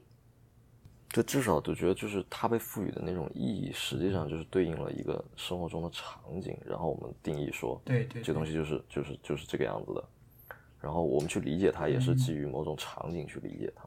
[1.10, 10.04] 就至少就觉得，就是它被赋予的那种意义，实际上就是对应了一个生活中的场景，然后我们定义说，对对，这东西就是就是就是这个样子的，
[10.80, 13.84] 然后我们去理解它，也是基于某种场景去理解它。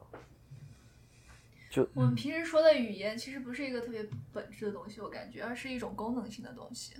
[1.69, 6.93] 就我们平时说的语言，其实不是一个特别本质的东西，我感觉，而是一种功能性的东西。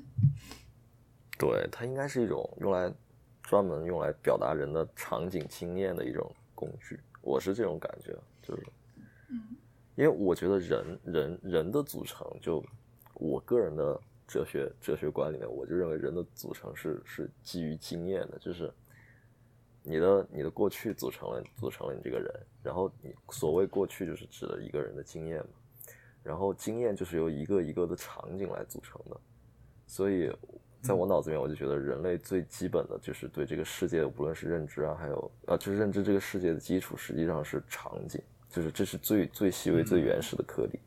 [1.38, 2.93] 对，它应该是一种用来
[3.41, 6.99] 专门用来表达人的场景经验的一种工具。
[7.22, 8.64] 我是这种感觉，就是，
[9.30, 9.41] 嗯，
[9.95, 12.64] 因为我觉得人人人的组成，就
[13.15, 18.72] 我个人的哲学哲学观里面，我就认为人的组成是是基于经验的，就是
[19.81, 22.30] 你的你的过去组成了组成了你这个人，
[22.61, 25.53] 然后你所谓过去就是指的一个人的经验嘛，
[26.23, 29.18] 然后经验就是由一个一个的场景来组成的，
[29.88, 30.30] 所以
[30.84, 40.77] 在我脑子里面，我就觉得人类最基本的就是对这个世界，无论是认知啊，还有呃，就是认知这个世界的基础，实际上是场景，就是这是最最细微、最原始的颗粒。